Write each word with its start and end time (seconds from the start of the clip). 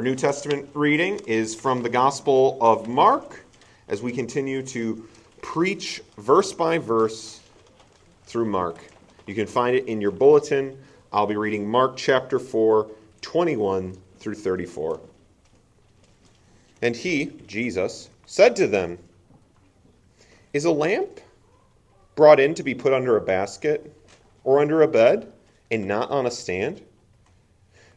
Our 0.00 0.04
New 0.04 0.16
Testament 0.16 0.66
reading 0.72 1.20
is 1.26 1.54
from 1.54 1.82
the 1.82 1.90
Gospel 1.90 2.56
of 2.62 2.88
Mark 2.88 3.44
as 3.86 4.00
we 4.00 4.12
continue 4.12 4.62
to 4.62 5.06
preach 5.42 6.00
verse 6.16 6.54
by 6.54 6.78
verse 6.78 7.40
through 8.24 8.46
Mark. 8.46 8.78
You 9.26 9.34
can 9.34 9.46
find 9.46 9.76
it 9.76 9.84
in 9.88 10.00
your 10.00 10.10
bulletin. 10.10 10.82
I'll 11.12 11.26
be 11.26 11.36
reading 11.36 11.70
Mark 11.70 11.98
chapter 11.98 12.38
4, 12.38 12.90
21 13.20 13.94
through 14.18 14.36
34. 14.36 15.00
And 16.80 16.96
he, 16.96 17.32
Jesus, 17.46 18.08
said 18.24 18.56
to 18.56 18.66
them, 18.66 18.96
Is 20.54 20.64
a 20.64 20.70
lamp 20.70 21.20
brought 22.14 22.40
in 22.40 22.54
to 22.54 22.62
be 22.62 22.74
put 22.74 22.94
under 22.94 23.18
a 23.18 23.20
basket 23.20 23.94
or 24.44 24.60
under 24.60 24.80
a 24.80 24.88
bed 24.88 25.30
and 25.70 25.84
not 25.84 26.10
on 26.10 26.24
a 26.24 26.30
stand? 26.30 26.80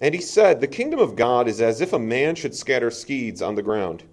And 0.00 0.14
he 0.14 0.20
said, 0.20 0.60
The 0.60 0.66
kingdom 0.66 1.00
of 1.00 1.16
God 1.16 1.48
is 1.48 1.60
as 1.60 1.80
if 1.80 1.92
a 1.92 1.98
man 1.98 2.34
should 2.34 2.54
scatter 2.54 2.90
seeds 2.90 3.40
on 3.40 3.54
the 3.54 3.62
ground. 3.62 4.04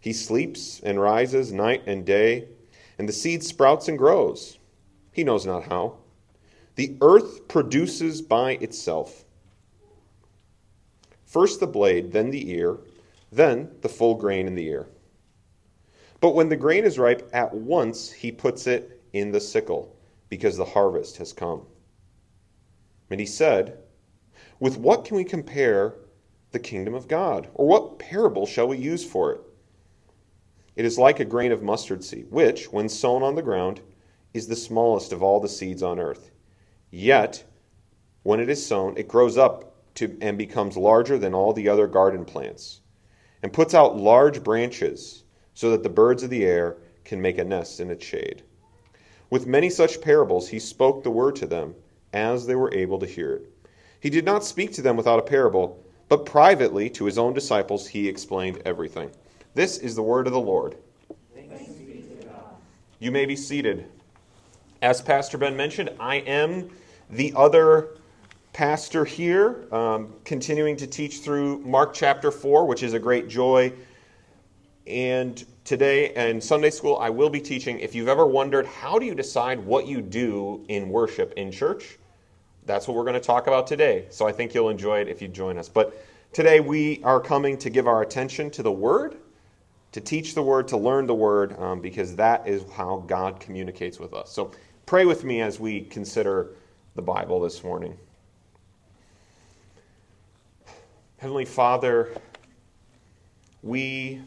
He 0.00 0.12
sleeps 0.12 0.80
and 0.80 1.00
rises 1.00 1.52
night 1.52 1.82
and 1.86 2.04
day, 2.04 2.48
and 2.98 3.08
the 3.08 3.12
seed 3.12 3.42
sprouts 3.44 3.88
and 3.88 3.98
grows. 3.98 4.58
He 5.12 5.24
knows 5.24 5.46
not 5.46 5.64
how. 5.64 5.98
The 6.76 6.96
earth 7.00 7.48
produces 7.48 8.22
by 8.22 8.52
itself 8.52 9.24
first 11.30 11.60
the 11.60 11.66
blade, 11.66 12.10
then 12.10 12.30
the 12.30 12.50
ear, 12.50 12.76
then 13.30 13.70
the 13.82 13.88
full 13.88 14.16
grain 14.16 14.48
in 14.48 14.56
the 14.56 14.66
ear. 14.66 14.88
But 16.20 16.34
when 16.34 16.48
the 16.48 16.56
grain 16.56 16.84
is 16.84 16.98
ripe, 16.98 17.30
at 17.32 17.54
once 17.54 18.10
he 18.10 18.32
puts 18.32 18.66
it 18.66 19.00
in 19.12 19.30
the 19.30 19.40
sickle, 19.40 19.96
because 20.28 20.56
the 20.56 20.64
harvest 20.64 21.18
has 21.18 21.32
come. 21.32 21.64
And 23.10 23.20
he 23.20 23.26
said, 23.26 23.78
with 24.60 24.76
what 24.76 25.04
can 25.04 25.16
we 25.16 25.24
compare 25.24 25.94
the 26.52 26.58
kingdom 26.58 26.94
of 26.94 27.08
God? 27.08 27.48
Or 27.54 27.66
what 27.66 27.98
parable 27.98 28.46
shall 28.46 28.68
we 28.68 28.76
use 28.76 29.04
for 29.04 29.32
it? 29.32 29.40
It 30.76 30.84
is 30.84 30.98
like 30.98 31.18
a 31.18 31.24
grain 31.24 31.50
of 31.50 31.62
mustard 31.62 32.04
seed, 32.04 32.26
which, 32.30 32.72
when 32.72 32.88
sown 32.88 33.22
on 33.22 33.34
the 33.34 33.42
ground, 33.42 33.80
is 34.32 34.46
the 34.46 34.56
smallest 34.56 35.12
of 35.12 35.22
all 35.22 35.40
the 35.40 35.48
seeds 35.48 35.82
on 35.82 35.98
earth. 35.98 36.30
Yet, 36.90 37.44
when 38.22 38.38
it 38.38 38.48
is 38.48 38.64
sown, 38.64 38.96
it 38.96 39.08
grows 39.08 39.36
up 39.36 39.74
to, 39.96 40.16
and 40.20 40.38
becomes 40.38 40.76
larger 40.76 41.18
than 41.18 41.34
all 41.34 41.52
the 41.52 41.68
other 41.68 41.86
garden 41.86 42.24
plants, 42.24 42.80
and 43.42 43.52
puts 43.52 43.74
out 43.74 43.96
large 43.96 44.44
branches, 44.44 45.24
so 45.54 45.70
that 45.70 45.82
the 45.82 45.88
birds 45.88 46.22
of 46.22 46.30
the 46.30 46.44
air 46.44 46.76
can 47.04 47.20
make 47.20 47.38
a 47.38 47.44
nest 47.44 47.80
in 47.80 47.90
its 47.90 48.04
shade. 48.04 48.42
With 49.30 49.46
many 49.46 49.70
such 49.70 50.00
parables, 50.00 50.48
he 50.48 50.58
spoke 50.58 51.02
the 51.02 51.10
word 51.10 51.36
to 51.36 51.46
them, 51.46 51.74
as 52.12 52.46
they 52.46 52.54
were 52.54 52.72
able 52.74 52.98
to 52.98 53.06
hear 53.06 53.34
it. 53.34 53.52
He 54.00 54.10
did 54.10 54.24
not 54.24 54.44
speak 54.44 54.72
to 54.72 54.82
them 54.82 54.96
without 54.96 55.18
a 55.18 55.22
parable, 55.22 55.82
but 56.08 56.24
privately 56.24 56.88
to 56.90 57.04
his 57.04 57.18
own 57.18 57.34
disciples 57.34 57.86
he 57.86 58.08
explained 58.08 58.60
everything. 58.64 59.10
This 59.54 59.78
is 59.78 59.94
the 59.94 60.02
word 60.02 60.26
of 60.26 60.32
the 60.32 60.40
Lord. 60.40 60.76
You 62.98 63.10
may 63.10 63.26
be 63.26 63.36
seated. 63.36 63.86
As 64.82 65.02
Pastor 65.02 65.38
Ben 65.38 65.56
mentioned, 65.56 65.90
I 66.00 66.16
am 66.16 66.70
the 67.10 67.32
other 67.36 67.90
pastor 68.52 69.04
here, 69.04 69.66
um, 69.72 70.14
continuing 70.24 70.76
to 70.76 70.86
teach 70.86 71.20
through 71.20 71.58
Mark 71.58 71.94
chapter 71.94 72.30
4, 72.30 72.66
which 72.66 72.82
is 72.82 72.94
a 72.94 72.98
great 72.98 73.28
joy. 73.28 73.72
And 74.86 75.44
today 75.64 76.12
and 76.14 76.42
Sunday 76.42 76.70
school, 76.70 76.96
I 76.98 77.10
will 77.10 77.30
be 77.30 77.40
teaching. 77.40 77.78
If 77.80 77.94
you've 77.94 78.08
ever 78.08 78.26
wondered, 78.26 78.66
how 78.66 78.98
do 78.98 79.06
you 79.06 79.14
decide 79.14 79.58
what 79.60 79.86
you 79.86 80.00
do 80.00 80.64
in 80.68 80.88
worship 80.88 81.32
in 81.36 81.52
church? 81.52 81.99
That's 82.66 82.86
what 82.86 82.96
we're 82.96 83.04
going 83.04 83.14
to 83.14 83.20
talk 83.20 83.46
about 83.46 83.66
today. 83.66 84.06
So 84.10 84.26
I 84.26 84.32
think 84.32 84.54
you'll 84.54 84.68
enjoy 84.68 85.00
it 85.00 85.08
if 85.08 85.20
you 85.22 85.28
join 85.28 85.58
us. 85.58 85.68
But 85.68 86.00
today 86.32 86.60
we 86.60 87.02
are 87.04 87.20
coming 87.20 87.58
to 87.58 87.70
give 87.70 87.86
our 87.86 88.02
attention 88.02 88.50
to 88.50 88.62
the 88.62 88.72
Word, 88.72 89.16
to 89.92 90.00
teach 90.00 90.34
the 90.34 90.42
Word, 90.42 90.68
to 90.68 90.76
learn 90.76 91.06
the 91.06 91.14
Word, 91.14 91.58
um, 91.58 91.80
because 91.80 92.16
that 92.16 92.46
is 92.46 92.64
how 92.72 93.04
God 93.06 93.40
communicates 93.40 93.98
with 93.98 94.14
us. 94.14 94.30
So 94.30 94.52
pray 94.86 95.04
with 95.04 95.24
me 95.24 95.40
as 95.40 95.58
we 95.58 95.82
consider 95.82 96.50
the 96.94 97.02
Bible 97.02 97.40
this 97.40 97.64
morning. 97.64 97.96
Heavenly 101.18 101.44
Father, 101.44 102.16
we 103.62 104.22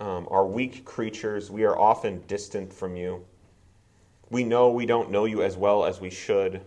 um, 0.00 0.26
are 0.30 0.46
weak 0.46 0.84
creatures. 0.84 1.50
We 1.50 1.64
are 1.64 1.78
often 1.78 2.22
distant 2.26 2.72
from 2.72 2.96
you. 2.96 3.24
We 4.30 4.42
know 4.42 4.70
we 4.70 4.86
don't 4.86 5.10
know 5.10 5.26
you 5.26 5.42
as 5.42 5.56
well 5.56 5.84
as 5.84 6.00
we 6.00 6.10
should. 6.10 6.62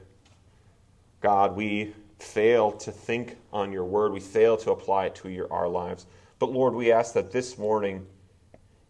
God, 1.22 1.56
we 1.56 1.94
fail 2.20 2.72
to 2.72 2.92
think 2.92 3.38
on 3.52 3.72
your 3.72 3.86
word. 3.86 4.12
We 4.12 4.20
fail 4.20 4.58
to 4.58 4.72
apply 4.72 5.08
it 5.08 5.16
to 5.16 5.30
your, 5.30 5.52
our 5.52 5.68
lives. 5.68 6.06
But 6.40 6.52
Lord, 6.52 6.74
we 6.74 6.92
ask 6.92 7.14
that 7.14 7.32
this 7.32 7.58
morning, 7.58 8.06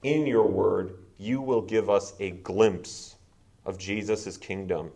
in 0.04 0.26
your 0.26 0.48
word, 0.48 0.98
you 1.18 1.42
will 1.42 1.62
give 1.62 1.90
us 1.90 2.14
a 2.20 2.32
glimpse 2.32 3.16
of 3.66 3.78
Jesus' 3.78 4.38
kingdom. 4.38 4.92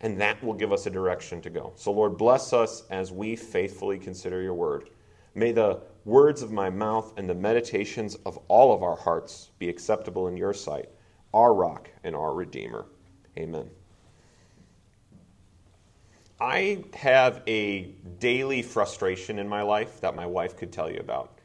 And 0.00 0.20
that 0.20 0.42
will 0.42 0.54
give 0.54 0.72
us 0.72 0.86
a 0.86 0.90
direction 0.90 1.42
to 1.42 1.50
go. 1.50 1.72
So, 1.76 1.92
Lord, 1.92 2.16
bless 2.16 2.52
us 2.52 2.84
as 2.90 3.12
we 3.12 3.36
faithfully 3.36 3.98
consider 3.98 4.40
your 4.40 4.54
word. 4.54 4.88
May 5.34 5.52
the 5.52 5.80
words 6.04 6.42
of 6.42 6.50
my 6.50 6.70
mouth 6.70 7.12
and 7.16 7.28
the 7.28 7.34
meditations 7.34 8.14
of 8.26 8.38
all 8.48 8.72
of 8.72 8.82
our 8.82 8.96
hearts 8.96 9.50
be 9.58 9.68
acceptable 9.68 10.28
in 10.28 10.36
your 10.36 10.54
sight, 10.54 10.88
our 11.34 11.54
rock 11.54 11.90
and 12.02 12.16
our 12.16 12.32
redeemer. 12.32 12.86
Amen. 13.38 13.70
I 16.40 16.84
have 16.94 17.42
a 17.46 17.92
daily 18.18 18.62
frustration 18.62 19.38
in 19.38 19.46
my 19.46 19.60
life 19.60 20.00
that 20.00 20.16
my 20.16 20.24
wife 20.24 20.56
could 20.56 20.72
tell 20.72 20.90
you 20.90 20.98
about. 20.98 21.38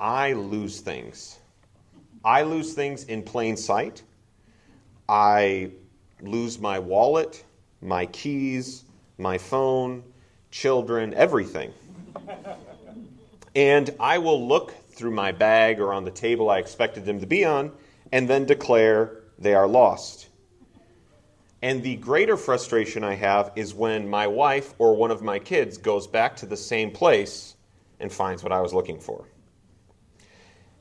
I 0.00 0.32
lose 0.32 0.80
things. 0.80 1.38
I 2.24 2.42
lose 2.42 2.72
things 2.72 3.04
in 3.04 3.22
plain 3.22 3.58
sight. 3.58 4.02
I 5.06 5.72
lose 6.22 6.58
my 6.58 6.78
wallet, 6.78 7.44
my 7.82 8.06
keys, 8.06 8.84
my 9.18 9.36
phone, 9.36 10.02
children, 10.50 11.12
everything. 11.12 11.72
and 13.54 13.94
I 14.00 14.16
will 14.16 14.46
look 14.48 14.72
through 14.90 15.12
my 15.12 15.30
bag 15.32 15.78
or 15.78 15.92
on 15.92 16.04
the 16.04 16.10
table 16.10 16.48
I 16.48 16.58
expected 16.58 17.04
them 17.04 17.20
to 17.20 17.26
be 17.26 17.44
on 17.44 17.72
and 18.12 18.28
then 18.28 18.46
declare 18.46 19.24
they 19.38 19.54
are 19.54 19.68
lost. 19.68 20.27
And 21.62 21.82
the 21.82 21.96
greater 21.96 22.36
frustration 22.36 23.02
I 23.02 23.14
have 23.14 23.50
is 23.56 23.74
when 23.74 24.08
my 24.08 24.26
wife 24.26 24.74
or 24.78 24.94
one 24.94 25.10
of 25.10 25.22
my 25.22 25.38
kids 25.38 25.76
goes 25.76 26.06
back 26.06 26.36
to 26.36 26.46
the 26.46 26.56
same 26.56 26.90
place 26.90 27.56
and 27.98 28.12
finds 28.12 28.44
what 28.44 28.52
I 28.52 28.60
was 28.60 28.72
looking 28.72 29.00
for. 29.00 29.26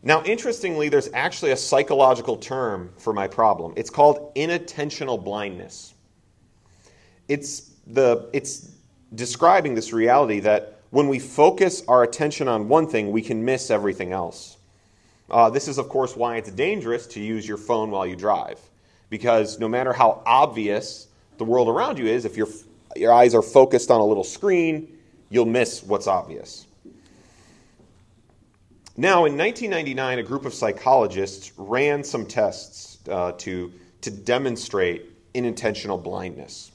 Now, 0.04 0.24
interestingly, 0.24 0.90
there's 0.90 1.10
actually 1.14 1.52
a 1.52 1.58
psychological 1.58 2.38
term 2.38 2.92
for 2.98 3.12
my 3.12 3.28
problem. 3.28 3.74
It's 3.76 3.90
called 3.90 4.34
inattentional 4.36 5.22
blindness. 5.22 5.96
It's, 7.28 7.72
the, 7.88 8.30
it's 8.32 8.72
describing 9.16 9.74
this 9.74 9.92
reality 9.92 10.40
that 10.42 10.80
when 10.92 11.08
we 11.08 11.18
focus 11.18 11.84
our 11.88 12.04
attention 12.04 12.48
on 12.48 12.70
one 12.70 12.88
thing, 12.88 13.12
we 13.12 13.24
can 13.24 13.44
miss 13.44 13.72
everything 13.72 14.14
else. 14.14 14.58
Uh, 15.30 15.50
this 15.50 15.68
is, 15.68 15.80
of 15.80 15.90
course, 15.90 16.16
why 16.16 16.38
it's 16.38 16.52
dangerous 16.52 17.08
to 17.08 17.20
use 17.20 17.48
your 17.48 17.58
phone 17.58 17.90
while 17.90 18.06
you 18.06 18.16
drive 18.16 18.60
because 19.10 19.60
no 19.60 19.68
matter 19.68 19.94
how 19.94 20.22
obvious 20.26 21.08
the 21.38 21.44
world 21.44 21.70
around 21.70 21.98
you 21.98 22.08
is, 22.08 22.26
if 22.26 22.36
your, 22.36 22.48
your 22.96 23.14
eyes 23.14 23.34
are 23.34 23.42
focused 23.42 23.92
on 23.92 24.02
a 24.02 24.06
little 24.06 24.24
screen, 24.24 24.98
you'll 25.30 25.46
miss 25.46 25.84
what's 25.84 26.08
obvious. 26.08 26.68
Now, 29.00 29.26
in 29.26 29.38
1999, 29.38 30.20
a 30.20 30.24
group 30.24 30.46
of 30.46 30.54
psychologists 30.54 31.54
ran 31.56 32.04
some 32.04 32.26
tests 32.26 32.98
uh, 33.08 33.34
to, 33.34 33.72
to 34.02 34.10
demonstrate 34.10 35.34
inattentional 35.36 36.02
blindness. 36.02 36.72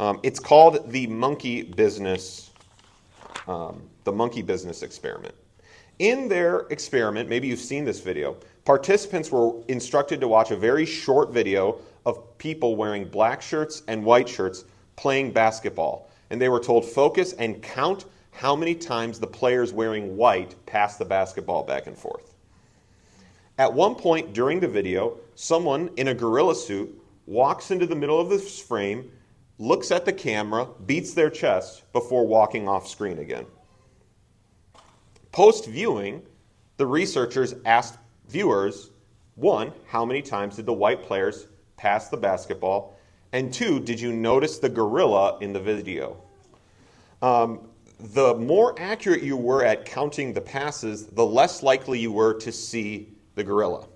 Um, 0.00 0.18
it's 0.24 0.40
called 0.40 0.90
the 0.90 1.06
monkey 1.06 1.62
business, 1.62 2.50
um, 3.46 3.82
the 4.02 4.10
monkey 4.10 4.42
business 4.42 4.82
experiment. 4.82 5.34
In 6.00 6.28
their 6.28 6.60
experiment, 6.70 7.28
maybe 7.28 7.46
you've 7.46 7.60
seen 7.60 7.84
this 7.84 8.00
video, 8.00 8.36
participants 8.64 9.30
were 9.30 9.60
instructed 9.68 10.20
to 10.20 10.28
watch 10.28 10.50
a 10.50 10.56
very 10.56 10.86
short 10.86 11.32
video 11.32 11.78
of 12.06 12.38
people 12.38 12.76
wearing 12.76 13.04
black 13.04 13.42
shirts 13.42 13.82
and 13.88 14.04
white 14.04 14.28
shirts 14.28 14.64
playing 14.96 15.32
basketball. 15.32 16.10
And 16.30 16.40
they 16.40 16.48
were 16.48 16.60
told, 16.60 16.84
focus 16.84 17.32
and 17.34 17.62
count 17.62 18.06
how 18.30 18.56
many 18.56 18.74
times 18.74 19.18
the 19.18 19.26
players 19.26 19.72
wearing 19.72 20.16
white 20.16 20.54
pass 20.66 20.96
the 20.96 21.04
basketball 21.04 21.62
back 21.62 21.86
and 21.86 21.96
forth. 21.96 22.34
At 23.58 23.72
one 23.72 23.94
point 23.94 24.32
during 24.32 24.60
the 24.60 24.68
video, 24.68 25.18
someone 25.34 25.90
in 25.96 26.08
a 26.08 26.14
gorilla 26.14 26.54
suit 26.54 26.90
walks 27.26 27.70
into 27.70 27.86
the 27.86 27.94
middle 27.94 28.18
of 28.18 28.30
this 28.30 28.60
frame, 28.60 29.10
looks 29.58 29.90
at 29.90 30.04
the 30.04 30.12
camera, 30.12 30.66
beats 30.86 31.14
their 31.14 31.30
chest 31.30 31.84
before 31.92 32.26
walking 32.26 32.66
off 32.66 32.88
screen 32.88 33.18
again. 33.18 33.46
Post 35.30 35.66
viewing, 35.66 36.22
the 36.78 36.86
researchers 36.86 37.54
asked 37.64 37.98
viewers 38.32 38.90
one, 39.34 39.72
how 39.86 40.04
many 40.04 40.22
times 40.22 40.56
did 40.56 40.66
the 40.66 40.72
white 40.72 41.02
players 41.02 41.48
pass 41.76 42.08
the 42.08 42.16
basketball? 42.16 42.98
And 43.32 43.52
two, 43.52 43.80
did 43.80 44.00
you 44.00 44.12
notice 44.12 44.58
the 44.58 44.68
gorilla 44.68 45.38
in 45.40 45.52
the 45.52 45.60
video? 45.60 46.16
Um, 47.22 47.60
the 47.98 48.34
more 48.34 48.74
accurate 48.78 49.22
you 49.22 49.36
were 49.36 49.64
at 49.64 49.84
counting 49.84 50.32
the 50.32 50.40
passes, 50.40 51.06
the 51.06 51.24
less 51.24 51.62
likely 51.62 51.98
you 51.98 52.12
were 52.12 52.34
to 52.34 52.52
see 52.52 53.12
the 53.36 53.44
gorilla. 53.44 53.86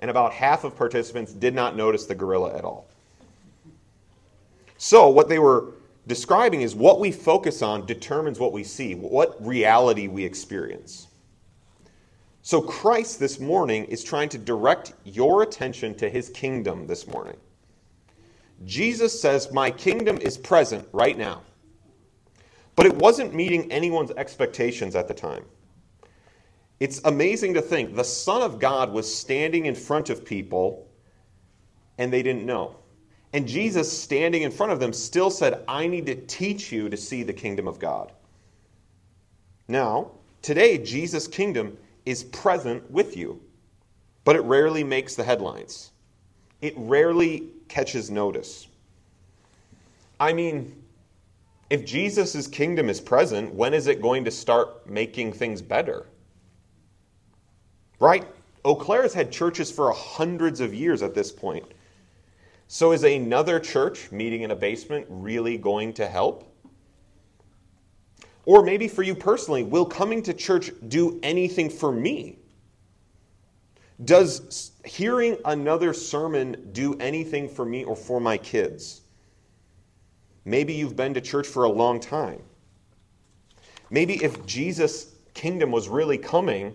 And 0.00 0.10
about 0.10 0.32
half 0.32 0.64
of 0.64 0.76
participants 0.76 1.32
did 1.32 1.54
not 1.54 1.76
notice 1.76 2.06
the 2.06 2.14
gorilla 2.14 2.56
at 2.56 2.64
all. 2.64 2.88
So, 4.78 5.08
what 5.08 5.28
they 5.28 5.38
were 5.38 5.74
describing 6.08 6.62
is 6.62 6.74
what 6.74 6.98
we 6.98 7.12
focus 7.12 7.62
on 7.62 7.86
determines 7.86 8.40
what 8.40 8.52
we 8.52 8.64
see, 8.64 8.96
what 8.96 9.44
reality 9.46 10.08
we 10.08 10.24
experience. 10.24 11.06
So, 12.44 12.60
Christ 12.60 13.20
this 13.20 13.38
morning 13.38 13.84
is 13.84 14.02
trying 14.02 14.28
to 14.30 14.38
direct 14.38 14.94
your 15.04 15.44
attention 15.44 15.94
to 15.96 16.10
his 16.10 16.28
kingdom 16.28 16.88
this 16.88 17.06
morning. 17.06 17.36
Jesus 18.64 19.20
says, 19.20 19.52
My 19.52 19.70
kingdom 19.70 20.18
is 20.18 20.36
present 20.36 20.88
right 20.92 21.16
now. 21.16 21.42
But 22.74 22.86
it 22.86 22.96
wasn't 22.96 23.32
meeting 23.32 23.70
anyone's 23.70 24.10
expectations 24.12 24.96
at 24.96 25.06
the 25.06 25.14
time. 25.14 25.44
It's 26.80 27.00
amazing 27.04 27.54
to 27.54 27.62
think 27.62 27.94
the 27.94 28.02
Son 28.02 28.42
of 28.42 28.58
God 28.58 28.92
was 28.92 29.12
standing 29.12 29.66
in 29.66 29.76
front 29.76 30.10
of 30.10 30.24
people 30.24 30.88
and 31.96 32.12
they 32.12 32.24
didn't 32.24 32.44
know. 32.44 32.74
And 33.32 33.46
Jesus, 33.46 33.96
standing 33.96 34.42
in 34.42 34.50
front 34.50 34.72
of 34.72 34.80
them, 34.80 34.92
still 34.92 35.30
said, 35.30 35.62
I 35.68 35.86
need 35.86 36.06
to 36.06 36.16
teach 36.16 36.72
you 36.72 36.88
to 36.88 36.96
see 36.96 37.22
the 37.22 37.32
kingdom 37.32 37.68
of 37.68 37.78
God. 37.78 38.10
Now, 39.68 40.10
today, 40.42 40.76
Jesus' 40.76 41.28
kingdom 41.28 41.78
is 42.06 42.24
present 42.24 42.90
with 42.90 43.16
you, 43.16 43.40
but 44.24 44.36
it 44.36 44.40
rarely 44.40 44.84
makes 44.84 45.14
the 45.14 45.24
headlines. 45.24 45.92
It 46.60 46.74
rarely 46.76 47.48
catches 47.68 48.10
notice. 48.10 48.68
I 50.20 50.32
mean, 50.32 50.82
if 51.70 51.84
Jesus' 51.84 52.46
kingdom 52.46 52.88
is 52.88 53.00
present, 53.00 53.54
when 53.54 53.74
is 53.74 53.86
it 53.86 54.02
going 54.02 54.24
to 54.24 54.30
start 54.30 54.88
making 54.88 55.32
things 55.32 55.62
better? 55.62 56.06
Right? 57.98 58.26
Eau 58.64 58.74
Claire's 58.74 59.14
had 59.14 59.32
churches 59.32 59.72
for 59.72 59.90
hundreds 59.92 60.60
of 60.60 60.74
years 60.74 61.02
at 61.02 61.14
this 61.14 61.32
point. 61.32 61.64
So 62.68 62.92
is 62.92 63.04
another 63.04 63.58
church 63.58 64.12
meeting 64.12 64.42
in 64.42 64.50
a 64.50 64.56
basement 64.56 65.06
really 65.08 65.58
going 65.58 65.92
to 65.94 66.06
help? 66.06 66.51
Or 68.44 68.62
maybe 68.62 68.88
for 68.88 69.02
you 69.02 69.14
personally, 69.14 69.62
will 69.62 69.86
coming 69.86 70.22
to 70.24 70.34
church 70.34 70.72
do 70.88 71.20
anything 71.22 71.70
for 71.70 71.92
me? 71.92 72.38
Does 74.04 74.72
hearing 74.84 75.36
another 75.44 75.92
sermon 75.92 76.70
do 76.72 76.94
anything 76.98 77.48
for 77.48 77.64
me 77.64 77.84
or 77.84 77.94
for 77.94 78.20
my 78.20 78.36
kids? 78.36 79.02
Maybe 80.44 80.72
you've 80.72 80.96
been 80.96 81.14
to 81.14 81.20
church 81.20 81.46
for 81.46 81.64
a 81.64 81.68
long 81.68 82.00
time. 82.00 82.42
Maybe 83.90 84.22
if 84.24 84.44
Jesus' 84.44 85.14
kingdom 85.34 85.70
was 85.70 85.88
really 85.88 86.18
coming, 86.18 86.74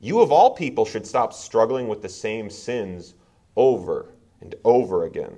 you 0.00 0.20
of 0.20 0.32
all 0.32 0.54
people 0.54 0.84
should 0.84 1.06
stop 1.06 1.32
struggling 1.32 1.86
with 1.86 2.02
the 2.02 2.08
same 2.08 2.50
sins 2.50 3.14
over 3.54 4.12
and 4.40 4.54
over 4.64 5.04
again. 5.04 5.36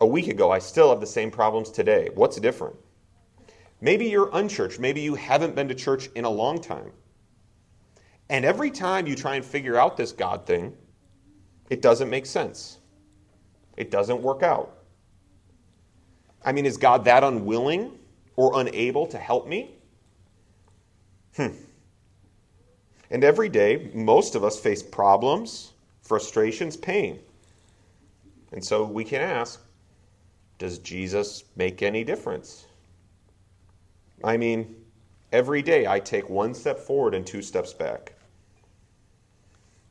A 0.00 0.06
week 0.06 0.28
ago, 0.28 0.50
I 0.50 0.58
still 0.58 0.90
have 0.90 1.00
the 1.00 1.06
same 1.06 1.30
problems 1.30 1.70
today. 1.70 2.10
What's 2.14 2.38
different? 2.38 2.76
Maybe 3.80 4.06
you're 4.06 4.30
unchurched. 4.32 4.80
Maybe 4.80 5.00
you 5.00 5.14
haven't 5.14 5.54
been 5.54 5.68
to 5.68 5.74
church 5.74 6.08
in 6.14 6.24
a 6.24 6.30
long 6.30 6.60
time. 6.60 6.92
And 8.28 8.44
every 8.44 8.70
time 8.70 9.06
you 9.06 9.14
try 9.14 9.36
and 9.36 9.44
figure 9.44 9.76
out 9.76 9.96
this 9.96 10.12
God 10.12 10.46
thing, 10.46 10.76
it 11.70 11.80
doesn't 11.80 12.10
make 12.10 12.26
sense. 12.26 12.78
It 13.76 13.90
doesn't 13.90 14.20
work 14.20 14.42
out. 14.42 14.74
I 16.44 16.52
mean, 16.52 16.66
is 16.66 16.76
God 16.76 17.04
that 17.04 17.24
unwilling 17.24 17.98
or 18.36 18.60
unable 18.60 19.06
to 19.06 19.18
help 19.18 19.46
me? 19.46 19.76
Hmm. 21.36 21.48
And 23.10 23.24
every 23.24 23.48
day, 23.48 23.90
most 23.94 24.34
of 24.34 24.44
us 24.44 24.58
face 24.58 24.82
problems, 24.82 25.72
frustrations, 26.02 26.76
pain. 26.76 27.20
And 28.52 28.64
so 28.64 28.84
we 28.84 29.04
can 29.04 29.20
ask 29.20 29.60
Does 30.58 30.78
Jesus 30.78 31.44
make 31.56 31.82
any 31.82 32.04
difference? 32.04 32.67
I 34.24 34.36
mean, 34.36 34.74
every 35.32 35.62
day 35.62 35.86
I 35.86 36.00
take 36.00 36.28
one 36.28 36.54
step 36.54 36.78
forward 36.78 37.14
and 37.14 37.26
two 37.26 37.42
steps 37.42 37.72
back. 37.72 38.14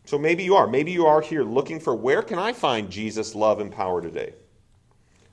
So 0.05 0.17
maybe 0.17 0.43
you 0.43 0.55
are. 0.55 0.67
Maybe 0.67 0.91
you 0.91 1.05
are 1.05 1.21
here 1.21 1.43
looking 1.43 1.79
for 1.79 1.95
where 1.95 2.21
can 2.21 2.39
I 2.39 2.53
find 2.53 2.89
Jesus' 2.89 3.35
love 3.35 3.59
and 3.59 3.71
power 3.71 4.01
today? 4.01 4.33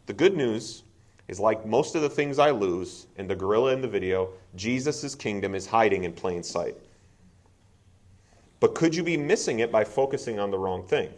The 0.06 0.12
good 0.12 0.36
news 0.36 0.82
is 1.28 1.40
like 1.40 1.64
most 1.64 1.94
of 1.94 2.02
the 2.02 2.10
things 2.10 2.38
I 2.38 2.50
lose 2.50 3.06
in 3.16 3.26
the 3.26 3.36
gorilla 3.36 3.72
in 3.72 3.80
the 3.80 3.88
video, 3.88 4.30
Jesus' 4.56 5.14
kingdom 5.14 5.54
is 5.54 5.66
hiding 5.66 6.04
in 6.04 6.12
plain 6.12 6.42
sight. 6.42 6.76
But 8.60 8.74
could 8.74 8.94
you 8.94 9.02
be 9.02 9.16
missing 9.16 9.60
it 9.60 9.72
by 9.72 9.84
focusing 9.84 10.38
on 10.38 10.50
the 10.50 10.58
wrong 10.58 10.84
thing? 10.84 11.10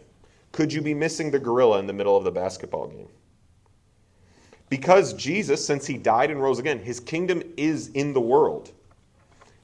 Could 0.51 0.71
you 0.71 0.81
be 0.81 0.93
missing 0.93 1.31
the 1.31 1.39
gorilla 1.39 1.79
in 1.79 1.87
the 1.87 1.93
middle 1.93 2.15
of 2.15 2.23
the 2.23 2.31
basketball 2.31 2.87
game? 2.87 3.09
Because 4.69 5.13
Jesus, 5.13 5.65
since 5.65 5.85
he 5.85 5.97
died 5.97 6.29
and 6.29 6.41
rose 6.41 6.59
again, 6.59 6.79
his 6.79 6.99
kingdom 6.99 7.41
is 7.55 7.89
in 7.89 8.13
the 8.13 8.21
world. 8.21 8.71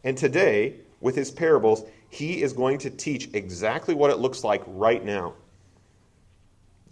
And 0.03 0.17
today, 0.17 0.75
with 1.01 1.15
his 1.15 1.31
parables, 1.31 1.83
he 2.09 2.41
is 2.41 2.53
going 2.53 2.77
to 2.79 2.89
teach 2.89 3.29
exactly 3.33 3.95
what 3.95 4.11
it 4.11 4.19
looks 4.19 4.44
like 4.44 4.63
right 4.67 5.03
now. 5.03 5.33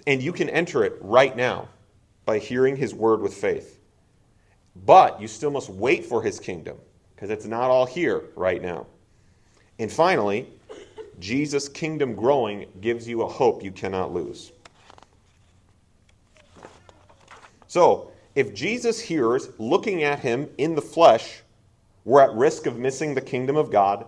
And 0.08 0.22
you 0.22 0.34
can 0.34 0.50
enter 0.50 0.84
it 0.84 0.98
right 1.00 1.36
now 1.36 1.70
by 2.26 2.40
hearing 2.40 2.76
his 2.76 2.94
word 2.94 3.22
with 3.22 3.34
faith. 3.34 3.80
But 4.86 5.22
you 5.22 5.28
still 5.28 5.52
must 5.52 5.70
wait 5.70 6.06
for 6.06 6.22
his 6.24 6.40
kingdom 6.40 6.78
because 7.14 7.30
it's 7.30 7.46
not 7.46 7.70
all 7.70 7.86
here 7.86 8.24
right 8.36 8.62
now. 8.62 8.88
And 9.80 9.92
finally, 9.92 10.48
Jesus' 11.20 11.70
kingdom 11.70 12.16
growing 12.16 12.66
gives 12.82 13.08
you 13.08 13.22
a 13.22 13.28
hope 13.28 13.64
you 13.64 13.72
cannot 13.72 14.14
lose. 14.14 14.52
So, 17.72 18.12
if 18.36 18.54
Jesus' 18.54 19.00
hears 19.00 19.48
looking 19.58 20.04
at 20.04 20.20
him 20.20 20.50
in 20.58 20.76
the 20.76 20.82
flesh 20.82 21.42
we're 22.04 22.20
at 22.20 22.34
risk 22.34 22.66
of 22.66 22.78
missing 22.78 23.16
the 23.16 23.22
kingdom 23.22 23.56
of 23.56 23.72
God, 23.72 24.06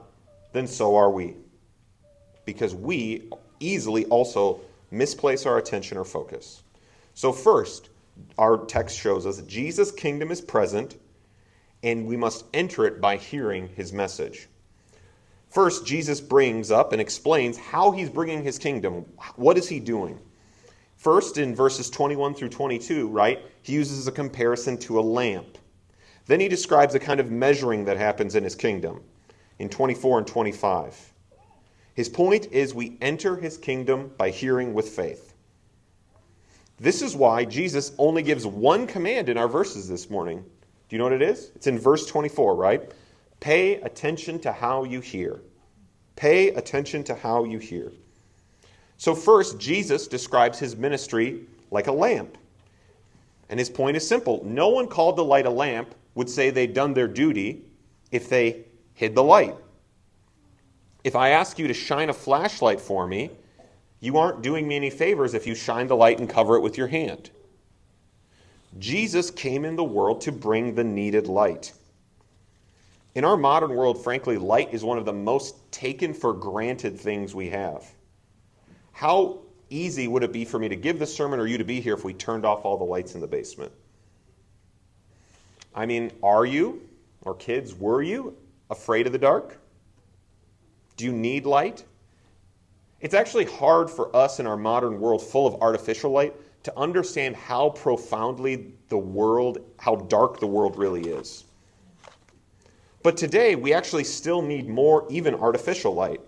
then 0.51 0.67
so 0.67 0.97
are 0.97 1.09
we. 1.09 1.37
Because 2.43 2.75
we 2.75 3.29
easily 3.61 4.03
also 4.07 4.59
misplace 4.91 5.45
our 5.45 5.57
attention 5.57 5.97
or 5.97 6.03
focus. 6.03 6.63
So, 7.13 7.31
first, 7.31 7.87
our 8.37 8.65
text 8.65 8.99
shows 8.99 9.25
us 9.25 9.37
that 9.37 9.47
Jesus' 9.47 9.93
kingdom 9.93 10.29
is 10.29 10.41
present, 10.41 10.97
and 11.83 12.05
we 12.05 12.17
must 12.17 12.43
enter 12.53 12.85
it 12.85 12.99
by 12.99 13.15
hearing 13.15 13.69
his 13.69 13.93
message. 13.93 14.49
First, 15.47 15.85
Jesus 15.85 16.19
brings 16.19 16.69
up 16.69 16.91
and 16.91 16.99
explains 16.99 17.57
how 17.57 17.91
he's 17.91 18.09
bringing 18.09 18.43
his 18.43 18.59
kingdom. 18.59 19.05
What 19.37 19.57
is 19.57 19.69
he 19.69 19.79
doing? 19.79 20.19
First, 21.03 21.37
in 21.37 21.53
verses 21.53 21.89
21 21.89 22.33
through 22.33 22.47
22, 22.47 23.09
right, 23.09 23.41
he 23.61 23.73
uses 23.73 24.07
a 24.07 24.11
comparison 24.11 24.77
to 24.77 24.97
a 24.97 25.01
lamp. 25.01 25.57
Then 26.27 26.39
he 26.39 26.47
describes 26.47 26.95
a 26.95 26.99
kind 26.99 27.19
of 27.19 27.29
measuring 27.29 27.83
that 27.83 27.97
happens 27.97 28.35
in 28.35 28.45
his 28.45 28.55
kingdom 28.55 29.03
in 29.59 29.67
24 29.67 30.19
and 30.19 30.27
25. 30.27 31.13
His 31.93 32.07
point 32.07 32.53
is 32.53 32.73
we 32.73 32.97
enter 33.01 33.35
his 33.35 33.57
kingdom 33.57 34.13
by 34.17 34.29
hearing 34.29 34.73
with 34.73 34.87
faith. 34.87 35.33
This 36.79 37.01
is 37.01 37.17
why 37.17 37.43
Jesus 37.43 37.91
only 37.97 38.23
gives 38.23 38.45
one 38.45 38.87
command 38.87 39.27
in 39.27 39.37
our 39.37 39.49
verses 39.49 39.89
this 39.89 40.09
morning. 40.09 40.39
Do 40.87 40.95
you 40.95 40.99
know 40.99 41.03
what 41.03 41.11
it 41.11 41.21
is? 41.21 41.51
It's 41.53 41.67
in 41.67 41.77
verse 41.79 42.05
24, 42.05 42.55
right? 42.55 42.93
Pay 43.41 43.81
attention 43.81 44.39
to 44.39 44.53
how 44.53 44.85
you 44.85 45.01
hear. 45.01 45.41
Pay 46.15 46.51
attention 46.51 47.03
to 47.03 47.15
how 47.15 47.43
you 47.43 47.59
hear. 47.59 47.91
So, 48.97 49.15
first, 49.15 49.59
Jesus 49.59 50.07
describes 50.07 50.59
his 50.59 50.75
ministry 50.75 51.41
like 51.71 51.87
a 51.87 51.91
lamp. 51.91 52.37
And 53.49 53.59
his 53.59 53.69
point 53.69 53.97
is 53.97 54.07
simple 54.07 54.43
no 54.45 54.69
one 54.69 54.87
called 54.87 55.15
to 55.17 55.23
light 55.23 55.45
a 55.45 55.49
lamp 55.49 55.93
would 56.15 56.29
say 56.29 56.49
they'd 56.49 56.73
done 56.73 56.93
their 56.93 57.07
duty 57.07 57.63
if 58.11 58.29
they 58.29 58.65
hid 58.93 59.15
the 59.15 59.23
light. 59.23 59.55
If 61.03 61.15
I 61.15 61.29
ask 61.29 61.59
you 61.59 61.67
to 61.67 61.73
shine 61.73 62.09
a 62.09 62.13
flashlight 62.13 62.79
for 62.79 63.07
me, 63.07 63.31
you 63.99 64.17
aren't 64.17 64.41
doing 64.41 64.67
me 64.67 64.75
any 64.75 64.89
favors 64.89 65.33
if 65.33 65.47
you 65.47 65.55
shine 65.55 65.87
the 65.87 65.95
light 65.95 66.19
and 66.19 66.29
cover 66.29 66.55
it 66.55 66.61
with 66.61 66.77
your 66.77 66.87
hand. 66.87 67.29
Jesus 68.79 69.29
came 69.29 69.65
in 69.65 69.75
the 69.75 69.83
world 69.83 70.21
to 70.21 70.31
bring 70.31 70.75
the 70.75 70.83
needed 70.83 71.27
light. 71.27 71.73
In 73.15 73.23
our 73.23 73.37
modern 73.37 73.75
world, 73.75 74.03
frankly, 74.03 74.37
light 74.37 74.73
is 74.73 74.83
one 74.83 74.97
of 74.97 75.05
the 75.05 75.13
most 75.13 75.55
taken 75.71 76.13
for 76.13 76.33
granted 76.33 76.99
things 76.99 77.35
we 77.35 77.49
have. 77.49 77.85
How 78.93 79.39
easy 79.69 80.07
would 80.07 80.23
it 80.23 80.31
be 80.31 80.45
for 80.45 80.57
me 80.59 80.69
to 80.69 80.75
give 80.75 80.99
this 80.99 81.13
sermon 81.13 81.39
or 81.39 81.47
you 81.47 81.57
to 81.57 81.65
be 81.65 81.81
here 81.81 81.93
if 81.95 82.05
we 82.05 82.13
turned 82.13 82.45
off 82.45 82.63
all 82.63 82.77
the 82.77 82.83
lights 82.83 83.15
in 83.15 83.21
the 83.21 83.27
basement? 83.27 83.71
I 85.75 85.85
mean, 85.85 86.11
are 86.21 86.45
you, 86.45 86.87
or 87.23 87.35
kids, 87.35 87.73
were 87.73 88.01
you 88.01 88.37
afraid 88.69 89.07
of 89.07 89.11
the 89.11 89.19
dark? 89.19 89.57
Do 90.95 91.05
you 91.05 91.11
need 91.11 91.45
light? 91.45 91.83
It's 93.01 93.15
actually 93.15 93.45
hard 93.45 93.89
for 93.89 94.15
us 94.15 94.39
in 94.39 94.47
our 94.47 94.55
modern 94.55 94.99
world 94.99 95.21
full 95.21 95.47
of 95.47 95.61
artificial 95.61 96.11
light 96.11 96.33
to 96.63 96.79
understand 96.79 97.35
how 97.35 97.71
profoundly 97.71 98.73
the 98.87 98.97
world, 98.97 99.57
how 99.79 99.95
dark 99.95 100.39
the 100.39 100.47
world 100.47 100.77
really 100.77 101.09
is. 101.09 101.43
But 103.01 103.17
today, 103.17 103.55
we 103.55 103.73
actually 103.73 104.05
still 104.05 104.41
need 104.41 104.69
more, 104.69 105.05
even 105.09 105.35
artificial 105.35 105.93
light. 105.93 106.21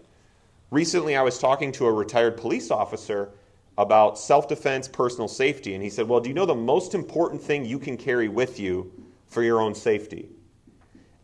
Recently, 0.76 1.16
I 1.16 1.22
was 1.22 1.40
talking 1.40 1.72
to 1.72 1.86
a 1.86 1.92
retired 1.94 2.36
police 2.36 2.70
officer 2.70 3.30
about 3.78 4.20
self 4.20 4.50
defense, 4.50 4.90
personal 4.90 5.30
safety, 5.30 5.74
and 5.74 5.82
he 5.82 5.90
said, 5.90 6.06
Well, 6.06 6.20
do 6.20 6.28
you 6.28 6.36
know 6.36 6.46
the 6.46 6.54
most 6.54 6.94
important 6.94 7.42
thing 7.42 7.64
you 7.64 7.80
can 7.80 7.96
carry 7.96 8.28
with 8.28 8.60
you 8.60 8.92
for 9.28 9.42
your 9.42 9.62
own 9.62 9.74
safety? 9.74 10.28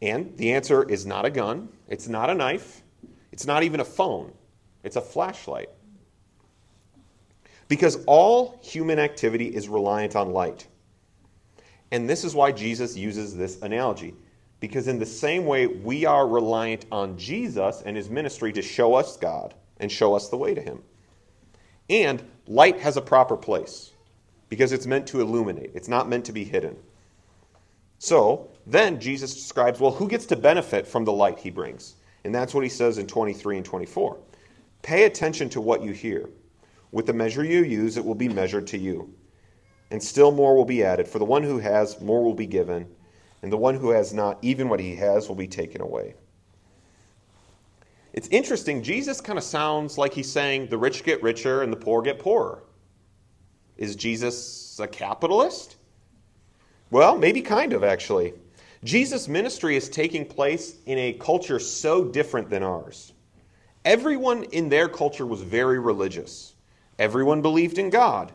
And 0.02 0.38
the 0.38 0.54
answer 0.54 0.90
is 0.90 1.06
not 1.06 1.26
a 1.26 1.30
gun, 1.30 1.68
it's 1.90 2.08
not 2.08 2.30
a 2.30 2.34
knife, 2.34 2.82
it's 3.34 3.46
not 3.46 3.64
even 3.64 3.82
a 3.82 3.84
phone, 3.84 4.32
it's 4.86 4.96
a 4.96 5.02
flashlight. 5.02 5.70
Because 7.68 8.06
all 8.06 8.58
human 8.64 9.00
activity 9.00 9.48
is 9.48 9.68
reliant 9.68 10.16
on 10.16 10.32
light. 10.32 10.66
And 11.92 12.10
this 12.10 12.24
is 12.24 12.34
why 12.34 12.54
Jesus 12.54 12.96
uses 12.96 13.36
this 13.36 13.62
analogy. 13.62 14.16
Because 14.62 14.88
in 14.88 15.00
the 15.00 15.06
same 15.08 15.46
way, 15.46 15.66
we 15.66 16.06
are 16.06 16.26
reliant 16.26 16.86
on 16.92 17.18
Jesus 17.18 17.82
and 17.84 17.98
his 17.98 18.10
ministry 18.10 18.54
to 18.54 18.62
show 18.62 18.94
us 18.94 19.18
God 19.18 19.56
and 19.78 19.92
show 19.92 20.14
us 20.14 20.30
the 20.30 20.38
way 20.38 20.54
to 20.54 20.62
him. 20.62 20.84
And 21.90 22.24
light 22.48 22.80
has 22.80 22.96
a 22.96 23.02
proper 23.02 23.36
place 23.36 23.92
because 24.50 24.72
it's 24.72 24.86
meant 24.86 25.08
to 25.08 25.20
illuminate, 25.20 25.72
it's 25.74 25.90
not 25.90 26.08
meant 26.08 26.26
to 26.26 26.32
be 26.32 26.44
hidden. 26.44 26.78
So 27.98 28.50
then 28.68 29.00
Jesus 29.00 29.34
describes 29.34 29.80
well, 29.80 29.92
who 29.92 30.08
gets 30.08 30.28
to 30.28 30.36
benefit 30.36 30.88
from 30.88 31.06
the 31.06 31.12
light 31.12 31.40
he 31.40 31.50
brings? 31.50 31.96
And 32.24 32.34
that's 32.34 32.54
what 32.54 32.64
he 32.64 32.70
says 32.70 33.00
in 33.00 33.08
23 33.08 33.58
and 33.58 33.66
24. 33.66 34.20
Pay 34.84 35.06
attention 35.06 35.50
to 35.50 35.62
what 35.62 35.84
you 35.84 35.92
hear. 35.92 36.30
With 36.92 37.08
the 37.08 37.14
measure 37.14 37.44
you 37.44 37.64
use, 37.64 37.98
it 37.98 38.06
will 38.06 38.16
be 38.16 38.30
measured 38.30 38.68
to 38.68 38.78
you. 38.78 39.12
And 39.90 40.04
still 40.04 40.32
more 40.32 40.56
will 40.56 40.66
be 40.66 40.84
added. 40.84 41.08
For 41.08 41.18
the 41.18 41.26
one 41.26 41.42
who 41.42 41.58
has, 41.58 42.00
more 42.00 42.24
will 42.24 42.36
be 42.36 42.46
given 42.46 42.88
and 43.42 43.52
the 43.52 43.58
one 43.58 43.76
who 43.76 43.90
has 43.90 44.14
not, 44.14 44.38
even 44.42 44.70
what 44.70 44.80
he 44.80 44.96
has, 44.96 45.28
will 45.28 45.36
be 45.36 45.48
taken 45.48 45.82
away. 45.82 46.14
It's 48.14 48.28
interesting, 48.28 48.84
Jesus 48.84 49.22
kind 49.22 49.38
of 49.38 49.44
sounds 49.44 49.98
like 49.98 50.14
he's 50.14 50.32
saying 50.32 50.68
the 50.68 50.78
rich 50.78 51.04
get 51.04 51.24
richer 51.24 51.62
and 51.62 51.72
the 51.72 51.78
poor 51.78 52.02
get 52.02 52.20
poorer. 52.20 52.64
Is 53.78 53.96
Jesus 53.96 54.80
a 54.80 54.88
capitalist? 54.88 55.78
Well, 56.92 57.18
maybe 57.18 57.42
kind 57.42 57.74
of, 57.74 57.84
actually. 57.84 58.34
Jesus' 58.84 59.28
ministry 59.28 59.76
is 59.76 59.88
taking 59.88 60.26
place 60.26 60.76
in 60.86 60.98
a 60.98 61.14
culture 61.14 61.60
so 61.60 62.04
different 62.04 62.50
than 62.50 62.64
ours. 62.64 63.14
Everyone 63.86 64.44
in 64.46 64.70
their 64.70 64.90
culture 64.90 65.26
was 65.26 65.42
very 65.42 65.80
religious, 65.80 66.54
everyone 67.00 67.42
believed 67.42 67.78
in 67.78 67.90
God. 67.90 68.32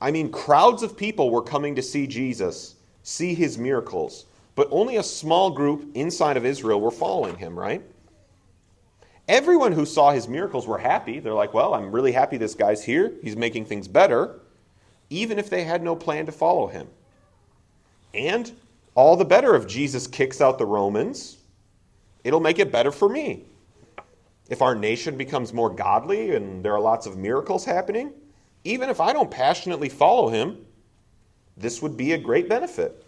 I 0.00 0.10
mean, 0.10 0.30
crowds 0.30 0.82
of 0.82 0.96
people 0.96 1.30
were 1.30 1.42
coming 1.42 1.74
to 1.76 1.82
see 1.82 2.06
Jesus 2.06 2.76
see 3.02 3.34
his 3.34 3.58
miracles, 3.58 4.26
but 4.54 4.68
only 4.70 4.96
a 4.96 5.02
small 5.02 5.50
group 5.50 5.90
inside 5.94 6.36
of 6.36 6.44
Israel 6.44 6.80
were 6.80 6.90
following 6.90 7.36
him, 7.36 7.58
right? 7.58 7.82
Everyone 9.28 9.72
who 9.72 9.86
saw 9.86 10.10
his 10.12 10.28
miracles 10.28 10.66
were 10.66 10.78
happy. 10.78 11.20
They're 11.20 11.32
like, 11.32 11.54
well, 11.54 11.74
I'm 11.74 11.92
really 11.92 12.12
happy 12.12 12.36
this 12.36 12.54
guy's 12.54 12.84
here. 12.84 13.12
He's 13.22 13.36
making 13.36 13.66
things 13.66 13.88
better, 13.88 14.40
even 15.10 15.38
if 15.38 15.48
they 15.48 15.64
had 15.64 15.82
no 15.82 15.94
plan 15.94 16.26
to 16.26 16.32
follow 16.32 16.66
him. 16.66 16.88
And 18.14 18.52
all 18.94 19.16
the 19.16 19.24
better 19.24 19.54
if 19.54 19.66
Jesus 19.66 20.06
kicks 20.06 20.40
out 20.40 20.58
the 20.58 20.66
Romans, 20.66 21.38
it'll 22.24 22.40
make 22.40 22.58
it 22.58 22.72
better 22.72 22.92
for 22.92 23.08
me. 23.08 23.44
If 24.48 24.60
our 24.60 24.74
nation 24.74 25.16
becomes 25.16 25.52
more 25.52 25.70
godly 25.70 26.34
and 26.34 26.62
there 26.62 26.74
are 26.74 26.80
lots 26.80 27.06
of 27.06 27.16
miracles 27.16 27.64
happening, 27.64 28.12
even 28.64 28.90
if 28.90 29.00
I 29.00 29.12
don't 29.12 29.30
passionately 29.30 29.88
follow 29.88 30.28
him, 30.28 30.66
this 31.56 31.82
would 31.82 31.96
be 31.96 32.12
a 32.12 32.18
great 32.18 32.48
benefit. 32.48 33.04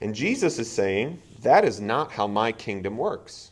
And 0.00 0.14
Jesus 0.14 0.58
is 0.58 0.70
saying, 0.70 1.20
that 1.42 1.64
is 1.64 1.80
not 1.80 2.12
how 2.12 2.26
my 2.26 2.52
kingdom 2.52 2.96
works. 2.96 3.50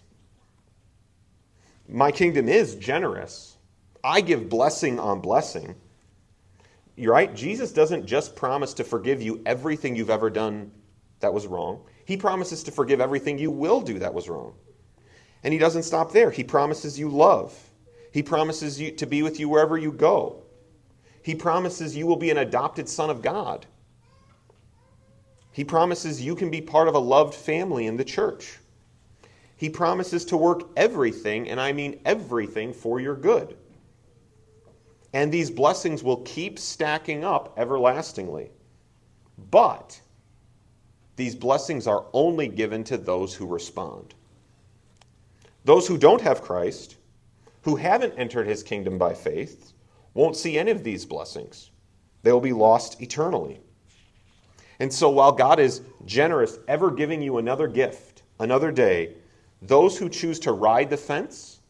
My 1.89 2.11
kingdom 2.11 2.49
is 2.49 2.75
generous. 2.77 3.57
I 4.05 4.21
give 4.21 4.49
blessing 4.49 4.99
on 4.99 5.21
blessing. 5.21 5.75
You're 6.97 7.13
right? 7.13 7.35
Jesus 7.35 7.73
doesn't 7.73 8.07
just 8.07 8.35
promise 8.35 8.75
to 8.75 8.85
forgive 8.85 9.23
you 9.23 9.41
everything 9.47 9.95
you've 9.95 10.11
ever 10.11 10.31
done 10.31 10.71
that 11.21 11.33
was 11.33 11.47
wrong. 11.47 11.81
He 12.05 12.17
promises 12.17 12.63
to 12.65 12.73
forgive 12.73 13.01
everything 13.01 13.39
you 13.39 13.51
will 13.51 13.81
do 13.81 13.99
that 13.99 14.13
was 14.13 14.29
wrong. 14.29 14.55
And 15.45 15.53
he 15.53 15.59
doesn't 15.59 15.85
stop 15.85 16.13
there. 16.13 16.31
He 16.31 16.43
promises 16.43 16.99
you 16.99 17.09
love. 17.09 17.57
He 18.13 18.23
promises 18.23 18.81
you 18.81 18.91
to 18.93 19.07
be 19.07 19.23
with 19.23 19.39
you 19.39 19.49
wherever 19.49 19.79
you 19.79 19.93
go. 19.93 20.43
He 21.29 21.35
promises 21.35 21.95
you 21.95 22.07
will 22.07 22.17
be 22.17 22.31
an 22.31 22.39
adopted 22.39 22.89
son 22.89 23.11
of 23.11 23.21
God. 23.21 23.67
He 25.53 25.63
promises 25.63 26.25
you 26.25 26.35
can 26.35 26.51
be 26.51 26.63
part 26.63 26.89
of 26.89 26.95
a 26.95 26.99
loved 26.99 27.35
family 27.35 27.87
in 27.87 27.99
the 27.99 28.05
church. 28.05 28.57
He 29.55 29.69
promises 29.69 30.25
to 30.25 30.39
work 30.39 30.71
everything, 30.75 31.51
and 31.51 31.61
I 31.61 31.75
mean 31.75 32.01
everything, 32.07 32.73
for 32.73 32.99
your 32.99 33.15
good. 33.15 33.59
And 35.13 35.31
these 35.31 35.51
blessings 35.51 36.03
will 36.03 36.23
keep 36.23 36.59
stacking 36.59 37.25
up 37.25 37.53
everlastingly. 37.59 38.49
But 39.51 40.01
these 41.17 41.35
blessings 41.35 41.87
are 41.87 42.07
only 42.15 42.49
given 42.49 42.85
to 42.85 42.97
those 42.97 43.35
who 43.35 43.47
respond. 43.47 44.15
Those 45.67 45.87
who 45.87 45.99
don't 45.99 46.23
have 46.23 46.41
Christ, 46.41 46.97
who 47.65 47.77
haven't 47.77 48.15
entered 48.17 48.47
his 48.47 48.63
kingdom 48.63 48.97
by 48.97 49.13
faith, 49.13 49.75
won't 50.19 50.37
see 50.37 50.59
any 50.59 50.73
of 50.73 50.83
these 50.83 51.05
blessings. 51.05 51.71
They 52.25 52.33
will 52.33 52.41
be 52.41 52.53
lost 52.53 53.01
eternally. 53.01 53.61
And 54.81 54.93
so, 54.93 55.09
while 55.11 55.31
God 55.31 55.61
is 55.61 55.83
generous, 56.07 56.59
ever 56.67 56.91
giving 56.91 57.23
you 57.23 57.39
another 57.39 57.69
gift, 57.69 58.25
another 58.41 58.73
day, 58.73 59.15
those 59.63 59.97
who 59.97 60.09
choose 60.09 60.41
to 60.41 60.51
ride 60.51 60.91
the 60.91 60.97
fence 60.97 61.61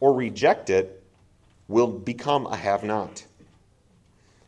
or 0.00 0.14
reject 0.14 0.70
it 0.70 1.02
will 1.68 1.86
become 1.86 2.46
a 2.46 2.56
have 2.56 2.82
not. 2.82 3.22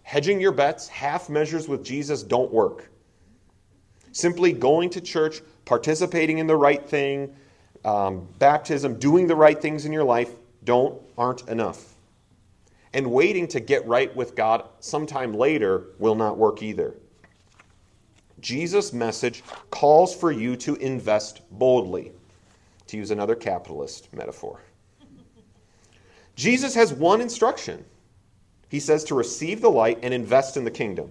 Hedging 0.05 0.41
your 0.41 0.53
bets, 0.53 0.89
half 0.89 1.29
measures 1.29 1.69
with 1.69 1.85
Jesus 1.85 2.23
don't 2.23 2.51
work. 2.51 2.91
Simply 4.13 4.55
going 4.55 4.89
to 4.89 5.03
church, 5.03 5.43
participating 5.67 6.39
in 6.39 6.47
the 6.47 6.57
right 6.57 6.89
thing, 6.89 7.37
um, 7.85 8.27
baptism, 8.39 8.99
doing 8.99 9.27
the 9.27 9.37
right 9.37 9.61
things 9.61 9.85
in 9.85 9.93
your 9.93 10.05
life 10.05 10.31
don't 10.65 10.99
aren't 11.19 11.47
enough 11.47 11.90
and 12.93 13.11
waiting 13.11 13.47
to 13.49 13.61
get 13.61 13.87
right 13.87 14.15
with 14.17 14.35
God 14.35 14.69
sometime 14.81 15.33
later 15.33 15.87
will 15.99 16.15
not 16.15 16.37
work 16.37 16.63
either. 16.63 16.95
Jesus' 18.41 18.93
message 18.93 19.43
calls 19.71 20.15
for 20.15 20.33
you 20.33 20.57
to 20.57 20.75
invest 20.77 21.43
boldly, 21.53 22.13
to 22.87 22.97
use 22.97 23.11
another 23.11 23.35
capitalist 23.35 24.13
metaphor. 24.15 24.61
Jesus 26.37 26.75
has 26.75 26.93
one 26.93 27.21
instruction. 27.21 27.85
He 28.69 28.81
says 28.81 29.05
to 29.05 29.15
receive 29.15 29.61
the 29.61 29.71
light 29.71 29.99
and 30.03 30.15
invest 30.15 30.57
in 30.57 30.65
the 30.65 30.71
kingdom. 30.71 31.11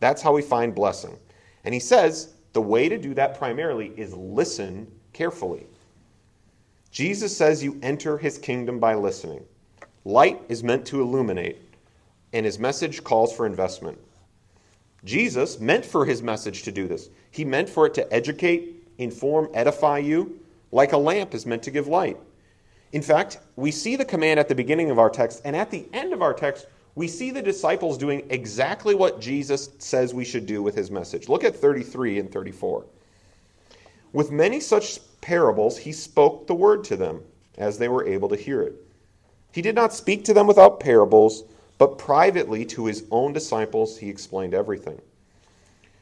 That's 0.00 0.20
how 0.20 0.32
we 0.32 0.42
find 0.42 0.74
blessing. 0.74 1.16
And 1.64 1.72
he 1.72 1.80
says 1.80 2.34
the 2.52 2.60
way 2.60 2.88
to 2.88 2.98
do 2.98 3.14
that 3.14 3.38
primarily 3.38 3.92
is 3.96 4.14
listen 4.14 4.90
carefully. 5.12 5.66
Jesus 6.90 7.36
says 7.36 7.62
you 7.62 7.78
enter 7.82 8.18
his 8.18 8.38
kingdom 8.38 8.78
by 8.78 8.94
listening. 8.94 9.44
Light 10.06 10.40
is 10.48 10.62
meant 10.62 10.86
to 10.86 11.00
illuminate, 11.00 11.60
and 12.32 12.46
his 12.46 12.60
message 12.60 13.02
calls 13.02 13.34
for 13.34 13.44
investment. 13.44 13.98
Jesus 15.04 15.58
meant 15.58 15.84
for 15.84 16.04
his 16.04 16.22
message 16.22 16.62
to 16.62 16.70
do 16.70 16.86
this. 16.86 17.10
He 17.32 17.44
meant 17.44 17.68
for 17.68 17.86
it 17.86 17.94
to 17.94 18.14
educate, 18.14 18.86
inform, 18.98 19.48
edify 19.52 19.98
you, 19.98 20.38
like 20.70 20.92
a 20.92 20.96
lamp 20.96 21.34
is 21.34 21.44
meant 21.44 21.64
to 21.64 21.72
give 21.72 21.88
light. 21.88 22.18
In 22.92 23.02
fact, 23.02 23.40
we 23.56 23.72
see 23.72 23.96
the 23.96 24.04
command 24.04 24.38
at 24.38 24.48
the 24.48 24.54
beginning 24.54 24.92
of 24.92 25.00
our 25.00 25.10
text, 25.10 25.42
and 25.44 25.56
at 25.56 25.72
the 25.72 25.88
end 25.92 26.12
of 26.12 26.22
our 26.22 26.34
text, 26.34 26.68
we 26.94 27.08
see 27.08 27.32
the 27.32 27.42
disciples 27.42 27.98
doing 27.98 28.24
exactly 28.30 28.94
what 28.94 29.20
Jesus 29.20 29.70
says 29.78 30.14
we 30.14 30.24
should 30.24 30.46
do 30.46 30.62
with 30.62 30.76
his 30.76 30.88
message. 30.88 31.28
Look 31.28 31.42
at 31.42 31.56
33 31.56 32.20
and 32.20 32.30
34. 32.30 32.86
With 34.12 34.30
many 34.30 34.60
such 34.60 35.00
parables, 35.20 35.76
he 35.76 35.90
spoke 35.90 36.46
the 36.46 36.54
word 36.54 36.84
to 36.84 36.96
them 36.96 37.22
as 37.58 37.76
they 37.76 37.88
were 37.88 38.06
able 38.06 38.28
to 38.28 38.36
hear 38.36 38.62
it. 38.62 38.85
He 39.56 39.62
did 39.62 39.74
not 39.74 39.94
speak 39.94 40.22
to 40.26 40.34
them 40.34 40.46
without 40.46 40.80
parables, 40.80 41.44
but 41.78 41.96
privately 41.96 42.66
to 42.66 42.84
his 42.84 43.04
own 43.10 43.32
disciples 43.32 43.96
he 43.96 44.10
explained 44.10 44.52
everything. 44.52 45.00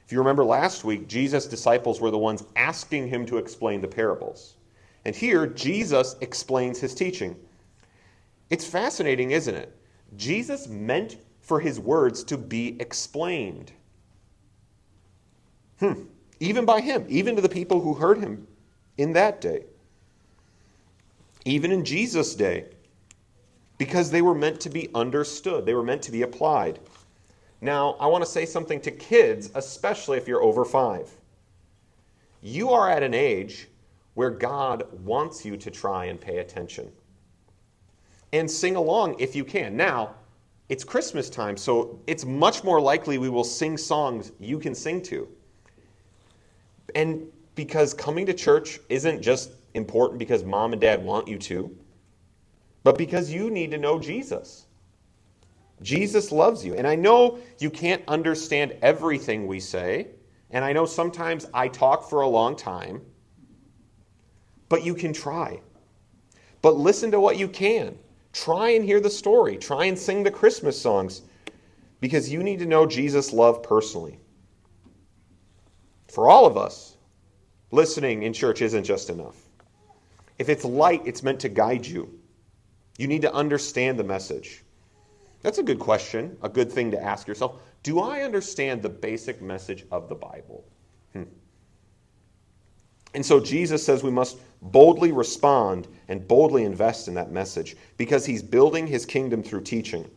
If 0.05 0.11
you 0.11 0.19
remember 0.19 0.45
last 0.45 0.83
week, 0.83 1.07
Jesus' 1.07 1.47
disciples 1.47 2.01
were 2.01 2.11
the 2.11 2.19
ones 2.19 2.43
asking 2.57 3.07
him 3.07 3.25
to 3.27 3.39
explain 3.39 3.81
the 3.81 3.87
parables. 3.87 4.55
And 5.05 5.15
here, 5.15 5.47
Jesus 5.47 6.17
explains 6.21 6.81
his 6.81 6.97
teaching. 6.97 7.37
It's 8.51 8.67
fascinating, 8.67 9.31
isn't 9.31 9.55
it? 9.55 9.73
Jesus 10.17 10.67
meant 10.67 11.19
for 11.41 11.61
his 11.61 11.79
words 11.79 12.25
to 12.25 12.37
be 12.37 12.77
explained. 12.81 13.71
Hmm. 15.79 16.07
Even 16.41 16.65
by 16.65 16.81
him, 16.81 17.07
even 17.09 17.37
to 17.37 17.41
the 17.41 17.49
people 17.49 17.81
who 17.81 17.95
heard 17.95 18.19
him 18.19 18.49
in 18.99 19.13
that 19.13 19.41
day. 19.41 19.63
Even 21.45 21.71
in 21.71 21.85
Jesus' 21.85 22.35
day. 22.35 22.65
Because 23.79 24.11
they 24.11 24.23
were 24.23 24.35
meant 24.35 24.61
to 24.61 24.71
be 24.71 24.89
understood, 24.95 25.67
they 25.67 25.75
were 25.75 25.83
meant 25.83 26.03
to 26.03 26.13
be 26.13 26.23
applied. 26.23 26.79
Now, 27.61 27.97
I 27.99 28.07
want 28.07 28.23
to 28.25 28.31
say 28.31 28.47
something 28.47 28.81
to 28.83 28.91
kids, 28.91 29.51
especially 29.55 30.19
if 30.19 30.29
you're 30.29 30.43
over 30.43 30.65
five. 30.65 31.11
You 32.43 32.71
are 32.71 32.91
at 32.91 33.03
an 33.03 33.15
age 33.15 33.69
where 34.15 34.31
God 34.31 34.87
wants 35.05 35.45
you 35.45 35.57
to 35.57 35.71
try 35.71 36.07
and 36.07 36.21
pay 36.21 36.39
attention. 36.39 36.93
And 38.33 38.51
sing 38.51 38.77
along 38.77 39.17
if 39.19 39.35
you 39.35 39.45
can. 39.45 39.77
Now, 39.77 40.15
it's 40.69 40.85
Christmas 40.85 41.29
time, 41.29 41.57
so 41.57 42.01
it's 42.07 42.25
much 42.25 42.65
more 42.65 42.81
likely 42.81 43.19
we 43.19 43.29
will 43.29 43.45
sing 43.45 43.77
songs 43.77 44.33
you 44.39 44.59
can 44.59 44.75
sing 44.75 45.03
to. 45.03 45.29
And 46.95 47.27
because 47.55 47.95
coming 47.95 48.27
to 48.27 48.35
church 48.35 48.79
isn't 48.89 49.23
just 49.23 49.51
important 49.75 50.19
because 50.19 50.45
mom 50.45 50.73
and 50.73 50.81
dad 50.81 51.05
want 51.05 51.29
you 51.29 51.39
to, 51.39 51.77
but 52.85 52.97
because 52.97 53.33
you 53.33 53.51
need 53.51 53.73
to 53.73 53.79
know 53.79 53.99
Jesus. 53.99 54.67
Jesus 55.83 56.31
loves 56.31 56.65
you. 56.65 56.75
And 56.75 56.87
I 56.87 56.95
know 56.95 57.39
you 57.59 57.71
can't 57.71 58.03
understand 58.07 58.77
everything 58.83 59.47
we 59.47 59.59
say, 59.59 60.09
and 60.51 60.65
I 60.65 60.73
know 60.73 60.87
sometimes 60.87 61.47
I 61.53 61.67
talk 61.69 62.09
for 62.09 62.21
a 62.21 62.29
long 62.29 62.55
time, 62.55 63.03
but 64.69 64.85
you 64.85 64.95
can 64.95 65.13
try. 65.13 65.61
But 66.63 66.77
listen 66.77 67.11
to 67.11 67.21
what 67.21 67.39
you 67.39 67.49
can. 67.49 67.99
Try 68.33 68.71
and 68.71 68.85
hear 68.85 69.01
the 69.01 69.11
story. 69.11 69.57
Try 69.57 69.87
and 69.87 69.99
sing 69.99 70.23
the 70.23 70.31
Christmas 70.31 70.81
songs 70.81 71.23
because 72.01 72.33
you 72.33 72.43
need 72.43 72.59
to 72.61 72.67
know 72.67 72.87
Jesus' 72.87 73.33
love 73.33 73.63
personally. 73.63 74.19
For 76.09 76.29
all 76.29 76.47
of 76.47 76.57
us, 76.57 76.97
listening 77.71 78.23
in 78.23 78.33
church 78.33 78.63
isn't 78.63 78.85
just 78.85 79.11
enough. 79.11 79.37
If 80.39 80.49
it's 80.49 80.65
light, 80.65 81.03
it's 81.05 81.23
meant 81.23 81.41
to 81.41 81.49
guide 81.49 81.87
you. 81.87 82.19
You 82.99 83.07
need 83.07 83.23
to 83.23 83.33
understand 83.33 83.99
the 83.99 84.05
message. 84.05 84.63
That's 85.43 85.59
a 85.59 85.63
good 85.63 85.79
question, 85.79 86.37
a 86.43 86.49
good 86.49 86.73
thing 86.73 86.91
to 86.93 87.03
ask 87.03 87.27
yourself. 87.27 87.61
Do 87.83 88.01
I 88.01 88.23
understand 88.23 88.83
the 88.83 88.89
basic 88.89 89.43
message 89.43 89.85
of 89.91 90.09
the 90.09 90.15
Bible? 90.15 90.65
Hmm. 91.13 91.25
And 93.15 93.25
so 93.25 93.41
Jesus 93.41 93.85
says 93.85 94.03
we 94.03 94.11
must 94.11 94.39
boldly 94.63 95.13
respond 95.13 95.87
and 96.09 96.27
boldly 96.27 96.65
invest 96.65 97.09
in 97.09 97.15
that 97.15 97.31
message 97.31 97.77
because 97.97 98.25
he's 98.25 98.43
building 98.43 98.87
his 98.87 99.05
kingdom 99.05 99.43
through 99.43 99.63
teaching. 99.63 100.11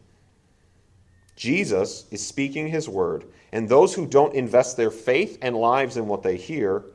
Jesus 1.36 2.06
is 2.10 2.26
speaking 2.26 2.68
his 2.68 2.90
word, 2.90 3.26
and 3.52 3.70
those 3.70 3.94
who 3.94 4.08
don't 4.08 4.34
invest 4.34 4.76
their 4.76 4.90
faith 4.90 5.38
and 5.42 5.56
lives 5.56 5.98
in 5.98 6.08
what 6.08 6.24
they 6.24 6.36
hear, 6.36 6.86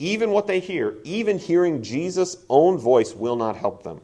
even 0.00 0.30
what 0.30 0.46
they 0.46 0.58
hear, 0.58 0.96
even 1.04 1.38
hearing 1.38 1.82
Jesus' 1.82 2.38
own 2.48 2.78
voice, 2.78 3.14
will 3.14 3.36
not 3.36 3.56
help 3.56 3.84
them. 3.84 4.00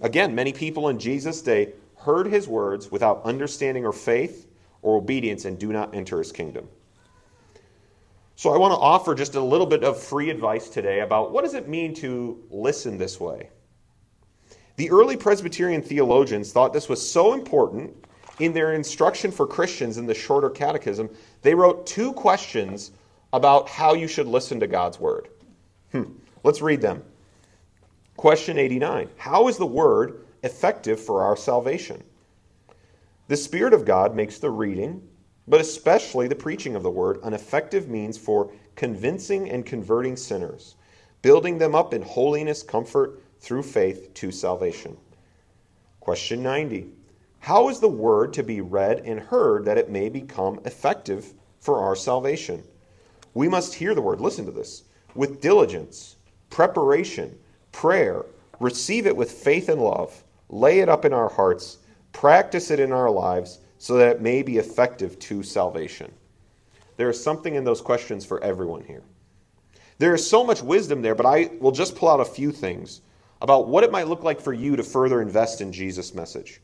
Again, 0.00 0.34
many 0.34 0.52
people 0.52 0.88
in 0.88 0.98
Jesus' 0.98 1.42
day 1.42 1.72
heard 1.96 2.26
his 2.26 2.46
words 2.46 2.90
without 2.90 3.22
understanding 3.24 3.84
or 3.84 3.92
faith 3.92 4.46
or 4.82 4.96
obedience 4.96 5.44
and 5.44 5.58
do 5.58 5.72
not 5.72 5.94
enter 5.94 6.18
his 6.18 6.32
kingdom. 6.32 6.68
So 8.34 8.52
I 8.52 8.58
want 8.58 8.72
to 8.72 8.78
offer 8.78 9.14
just 9.14 9.34
a 9.34 9.40
little 9.40 9.66
bit 9.66 9.82
of 9.82 9.98
free 9.98 10.28
advice 10.28 10.68
today 10.68 11.00
about 11.00 11.32
what 11.32 11.42
does 11.42 11.54
it 11.54 11.68
mean 11.68 11.94
to 11.94 12.42
listen 12.50 12.98
this 12.98 13.18
way. 13.18 13.48
The 14.76 14.90
early 14.90 15.16
Presbyterian 15.16 15.80
theologians 15.80 16.52
thought 16.52 16.74
this 16.74 16.88
was 16.88 17.10
so 17.10 17.32
important 17.32 17.96
in 18.38 18.52
their 18.52 18.74
instruction 18.74 19.30
for 19.30 19.46
Christians 19.46 19.96
in 19.96 20.06
the 20.06 20.14
shorter 20.14 20.50
catechism, 20.50 21.08
they 21.42 21.54
wrote 21.54 21.86
two 21.86 22.12
questions 22.12 22.92
about 23.32 23.68
how 23.68 23.94
you 23.94 24.06
should 24.06 24.26
listen 24.26 24.60
to 24.60 24.66
God's 24.66 25.00
word. 25.00 25.28
Hmm. 25.92 26.04
Let's 26.42 26.60
read 26.60 26.80
them. 26.80 27.02
Question 28.16 28.58
89 28.58 29.10
How 29.16 29.48
is 29.48 29.56
the 29.56 29.66
word 29.66 30.26
effective 30.46 31.00
for 31.00 31.22
our 31.22 31.36
salvation. 31.36 32.02
The 33.28 33.36
Spirit 33.36 33.74
of 33.74 33.84
God 33.84 34.14
makes 34.14 34.38
the 34.38 34.50
reading, 34.50 35.02
but 35.48 35.60
especially 35.60 36.28
the 36.28 36.36
preaching 36.36 36.76
of 36.76 36.82
the 36.82 36.90
Word, 36.90 37.18
an 37.22 37.34
effective 37.34 37.88
means 37.88 38.16
for 38.16 38.52
convincing 38.76 39.50
and 39.50 39.66
converting 39.66 40.16
sinners, 40.16 40.76
building 41.22 41.58
them 41.58 41.74
up 41.74 41.92
in 41.92 42.02
holiness, 42.02 42.62
comfort, 42.62 43.20
through 43.40 43.64
faith 43.64 44.14
to 44.14 44.30
salvation. 44.30 44.96
Question 46.00 46.42
90 46.42 46.86
How 47.40 47.68
is 47.68 47.80
the 47.80 47.88
Word 47.88 48.32
to 48.34 48.44
be 48.44 48.60
read 48.60 49.00
and 49.00 49.18
heard 49.18 49.64
that 49.64 49.78
it 49.78 49.90
may 49.90 50.08
become 50.08 50.60
effective 50.64 51.34
for 51.58 51.80
our 51.80 51.96
salvation? 51.96 52.62
We 53.34 53.48
must 53.48 53.74
hear 53.74 53.94
the 53.94 54.02
Word, 54.02 54.20
listen 54.20 54.46
to 54.46 54.52
this, 54.52 54.84
with 55.14 55.40
diligence, 55.40 56.16
preparation, 56.50 57.36
prayer, 57.76 58.24
receive 58.58 59.06
it 59.06 59.14
with 59.14 59.30
faith 59.30 59.68
and 59.68 59.82
love 59.82 60.24
lay 60.48 60.80
it 60.80 60.88
up 60.88 61.04
in 61.04 61.12
our 61.12 61.28
hearts, 61.28 61.78
practice 62.12 62.70
it 62.70 62.80
in 62.80 62.92
our 62.92 63.10
lives, 63.10 63.58
so 63.78 63.96
that 63.96 64.16
it 64.16 64.22
may 64.22 64.42
be 64.42 64.56
effective 64.56 65.18
to 65.18 65.42
salvation. 65.42 66.10
There 66.96 67.10
is 67.10 67.22
something 67.22 67.54
in 67.54 67.64
those 67.64 67.82
questions 67.82 68.24
for 68.24 68.42
everyone 68.42 68.82
here. 68.82 69.02
There 69.98 70.14
is 70.14 70.28
so 70.28 70.44
much 70.44 70.62
wisdom 70.62 71.02
there, 71.02 71.14
but 71.14 71.26
I 71.26 71.50
will 71.60 71.72
just 71.72 71.96
pull 71.96 72.08
out 72.08 72.20
a 72.20 72.24
few 72.24 72.52
things 72.52 73.02
about 73.42 73.68
what 73.68 73.84
it 73.84 73.92
might 73.92 74.08
look 74.08 74.22
like 74.22 74.40
for 74.40 74.54
you 74.54 74.76
to 74.76 74.82
further 74.82 75.20
invest 75.20 75.60
in 75.60 75.72
Jesus' 75.72 76.14
message. 76.14 76.60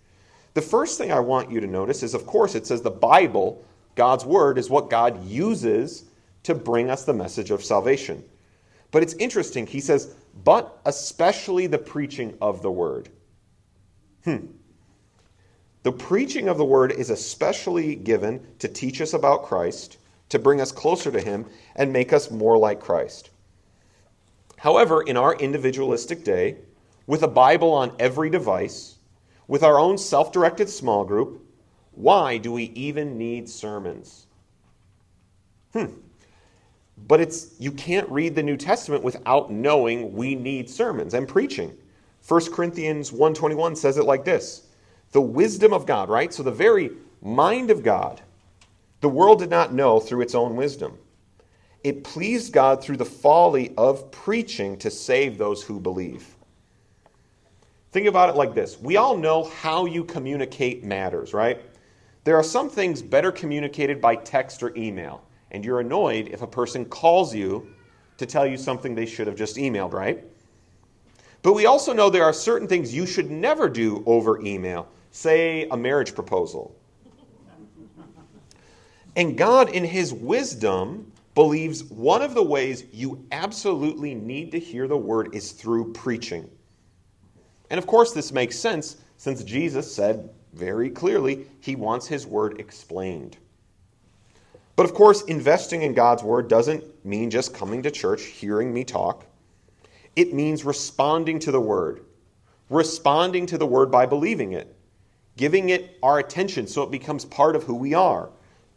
The 0.54 0.62
first 0.62 0.96
thing 0.96 1.12
I 1.12 1.20
want 1.20 1.50
you 1.50 1.60
to 1.60 1.66
notice 1.66 2.02
is, 2.02 2.14
of 2.14 2.24
course, 2.24 2.54
it 2.54 2.66
says 2.66 2.80
the 2.80 2.90
Bible, 2.90 3.62
God's 3.94 4.24
Word, 4.24 4.56
is 4.56 4.70
what 4.70 4.90
God 4.90 5.22
uses 5.26 6.04
to 6.44 6.54
bring 6.54 6.88
us 6.88 7.04
the 7.04 7.12
message 7.12 7.50
of 7.50 7.62
salvation. 7.62 8.24
But 8.92 9.02
it's 9.02 9.14
interesting. 9.14 9.66
He 9.66 9.80
says, 9.80 10.14
but 10.44 10.80
especially 10.84 11.66
the 11.66 11.78
preaching 11.78 12.38
of 12.40 12.62
the 12.62 12.70
Word. 12.70 13.08
Hmm. 14.24 14.46
The 15.82 15.92
preaching 15.92 16.48
of 16.48 16.58
the 16.58 16.64
word 16.64 16.92
is 16.92 17.10
especially 17.10 17.96
given 17.96 18.46
to 18.60 18.68
teach 18.68 19.00
us 19.00 19.14
about 19.14 19.44
Christ, 19.44 19.98
to 20.28 20.38
bring 20.38 20.60
us 20.60 20.70
closer 20.70 21.10
to 21.10 21.20
him, 21.20 21.46
and 21.74 21.92
make 21.92 22.12
us 22.12 22.30
more 22.30 22.56
like 22.56 22.80
Christ. 22.80 23.30
However, 24.56 25.02
in 25.02 25.16
our 25.16 25.34
individualistic 25.34 26.22
day, 26.22 26.58
with 27.08 27.24
a 27.24 27.28
Bible 27.28 27.72
on 27.72 27.96
every 27.98 28.30
device, 28.30 28.96
with 29.48 29.64
our 29.64 29.78
own 29.78 29.98
self 29.98 30.30
directed 30.30 30.68
small 30.68 31.04
group, 31.04 31.44
why 31.90 32.38
do 32.38 32.52
we 32.52 32.64
even 32.76 33.18
need 33.18 33.48
sermons? 33.48 34.26
Hmm. 35.72 35.86
But 37.08 37.20
it's 37.20 37.54
you 37.58 37.72
can't 37.72 38.08
read 38.08 38.34
the 38.34 38.42
New 38.42 38.56
Testament 38.56 39.02
without 39.02 39.50
knowing 39.50 40.12
we 40.12 40.34
need 40.34 40.70
sermons 40.70 41.14
and 41.14 41.26
preaching. 41.28 41.76
1 42.26 42.52
Corinthians 42.52 43.10
1:21 43.10 43.76
says 43.76 43.98
it 43.98 44.04
like 44.04 44.24
this. 44.24 44.68
The 45.12 45.20
wisdom 45.20 45.72
of 45.72 45.86
God, 45.86 46.08
right? 46.08 46.32
So 46.32 46.42
the 46.42 46.50
very 46.50 46.90
mind 47.20 47.70
of 47.70 47.82
God. 47.82 48.20
The 49.00 49.08
world 49.08 49.40
did 49.40 49.50
not 49.50 49.74
know 49.74 49.98
through 49.98 50.20
its 50.20 50.34
own 50.34 50.56
wisdom. 50.56 50.98
It 51.82 52.04
pleased 52.04 52.52
God 52.52 52.82
through 52.82 52.98
the 52.98 53.04
folly 53.04 53.74
of 53.76 54.10
preaching 54.12 54.76
to 54.78 54.90
save 54.90 55.36
those 55.36 55.62
who 55.62 55.80
believe. 55.80 56.36
Think 57.90 58.06
about 58.06 58.30
it 58.30 58.36
like 58.36 58.54
this. 58.54 58.80
We 58.80 58.96
all 58.96 59.16
know 59.16 59.44
how 59.44 59.86
you 59.86 60.04
communicate 60.04 60.84
matters, 60.84 61.34
right? 61.34 61.60
There 62.24 62.36
are 62.36 62.44
some 62.44 62.70
things 62.70 63.02
better 63.02 63.32
communicated 63.32 64.00
by 64.00 64.14
text 64.16 64.62
or 64.62 64.74
email, 64.76 65.24
and 65.52 65.64
you're 65.64 65.80
annoyed 65.80 66.28
if 66.28 66.42
a 66.42 66.46
person 66.46 66.84
calls 66.84 67.34
you 67.34 67.68
to 68.18 68.26
tell 68.26 68.46
you 68.46 68.56
something 68.56 68.94
they 68.94 69.06
should 69.06 69.26
have 69.26 69.36
just 69.36 69.56
emailed, 69.56 69.92
right? 69.92 70.24
But 71.42 71.52
we 71.52 71.66
also 71.66 71.92
know 71.92 72.10
there 72.10 72.24
are 72.24 72.32
certain 72.32 72.66
things 72.66 72.94
you 72.94 73.06
should 73.06 73.30
never 73.30 73.68
do 73.68 74.02
over 74.06 74.40
email, 74.40 74.88
say 75.10 75.68
a 75.68 75.76
marriage 75.76 76.14
proposal. 76.14 76.74
And 79.14 79.36
God, 79.36 79.68
in 79.70 79.84
His 79.84 80.12
wisdom, 80.12 81.12
believes 81.34 81.84
one 81.84 82.22
of 82.22 82.34
the 82.34 82.42
ways 82.42 82.84
you 82.92 83.24
absolutely 83.32 84.14
need 84.14 84.52
to 84.52 84.58
hear 84.58 84.86
the 84.86 84.96
word 84.96 85.34
is 85.34 85.52
through 85.52 85.92
preaching. 85.92 86.50
And 87.70 87.78
of 87.78 87.86
course, 87.86 88.12
this 88.12 88.32
makes 88.32 88.58
sense 88.58 88.98
since 89.16 89.42
Jesus 89.42 89.92
said 89.92 90.30
very 90.52 90.90
clearly 90.90 91.46
he 91.60 91.74
wants 91.74 92.06
his 92.06 92.26
word 92.26 92.60
explained. 92.60 93.38
But 94.82 94.90
of 94.90 94.96
course, 94.96 95.22
investing 95.22 95.82
in 95.82 95.94
God's 95.94 96.24
word 96.24 96.48
doesn't 96.48 96.82
mean 97.04 97.30
just 97.30 97.54
coming 97.54 97.84
to 97.84 97.90
church, 97.92 98.24
hearing 98.24 98.74
me 98.74 98.82
talk. 98.82 99.24
It 100.16 100.34
means 100.34 100.64
responding 100.64 101.38
to 101.38 101.52
the 101.52 101.60
word, 101.60 102.04
responding 102.68 103.46
to 103.46 103.58
the 103.58 103.64
word 103.64 103.92
by 103.92 104.06
believing 104.06 104.54
it, 104.54 104.76
giving 105.36 105.68
it 105.68 106.00
our 106.02 106.18
attention 106.18 106.66
so 106.66 106.82
it 106.82 106.90
becomes 106.90 107.24
part 107.24 107.54
of 107.54 107.62
who 107.62 107.76
we 107.76 107.94
are, 107.94 108.30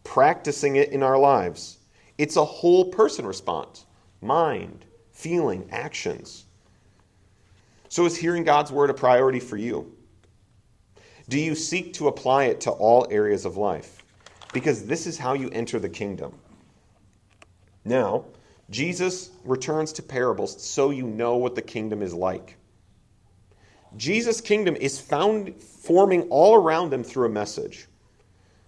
practicing 0.03 0.75
it 0.75 0.89
in 0.89 1.01
our 1.01 1.17
lives. 1.17 1.79
It's 2.19 2.35
a 2.35 2.45
whole 2.45 2.85
person 2.91 3.25
response 3.25 3.87
mind, 4.21 4.85
feeling, 5.11 5.67
actions. 5.71 6.45
So, 7.89 8.05
is 8.05 8.15
hearing 8.15 8.43
God's 8.43 8.71
word 8.71 8.91
a 8.91 8.93
priority 8.93 9.39
for 9.39 9.57
you? 9.57 9.91
Do 11.29 11.39
you 11.39 11.55
seek 11.55 11.93
to 11.93 12.09
apply 12.09 12.43
it 12.43 12.61
to 12.61 12.69
all 12.69 13.07
areas 13.09 13.43
of 13.45 13.57
life? 13.57 14.04
Because 14.55 14.85
this 14.85 15.05
is 15.05 15.17
how 15.17 15.33
you 15.33 15.49
enter 15.49 15.81
the 15.81 15.89
kingdom. 15.89 16.33
Now, 17.83 18.23
Jesus 18.69 19.31
returns 19.43 19.91
to 19.91 20.01
parables 20.01 20.63
so 20.63 20.91
you 20.91 21.05
know 21.05 21.35
what 21.35 21.55
the 21.55 21.61
kingdom 21.61 22.01
is 22.01 22.13
like. 22.13 22.55
Jesus' 23.97 24.39
kingdom 24.39 24.77
is 24.77 24.97
found 24.97 25.61
forming 25.61 26.21
all 26.29 26.55
around 26.55 26.89
them 26.89 27.03
through 27.03 27.25
a 27.25 27.29
message, 27.29 27.87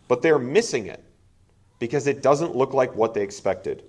but 0.09 0.21
they're 0.21 0.37
missing 0.37 0.87
it 0.87 1.01
because 1.79 2.05
it 2.05 2.21
doesn't 2.21 2.53
look 2.53 2.73
like 2.73 2.93
what 2.93 3.13
they 3.13 3.23
expected. 3.23 3.83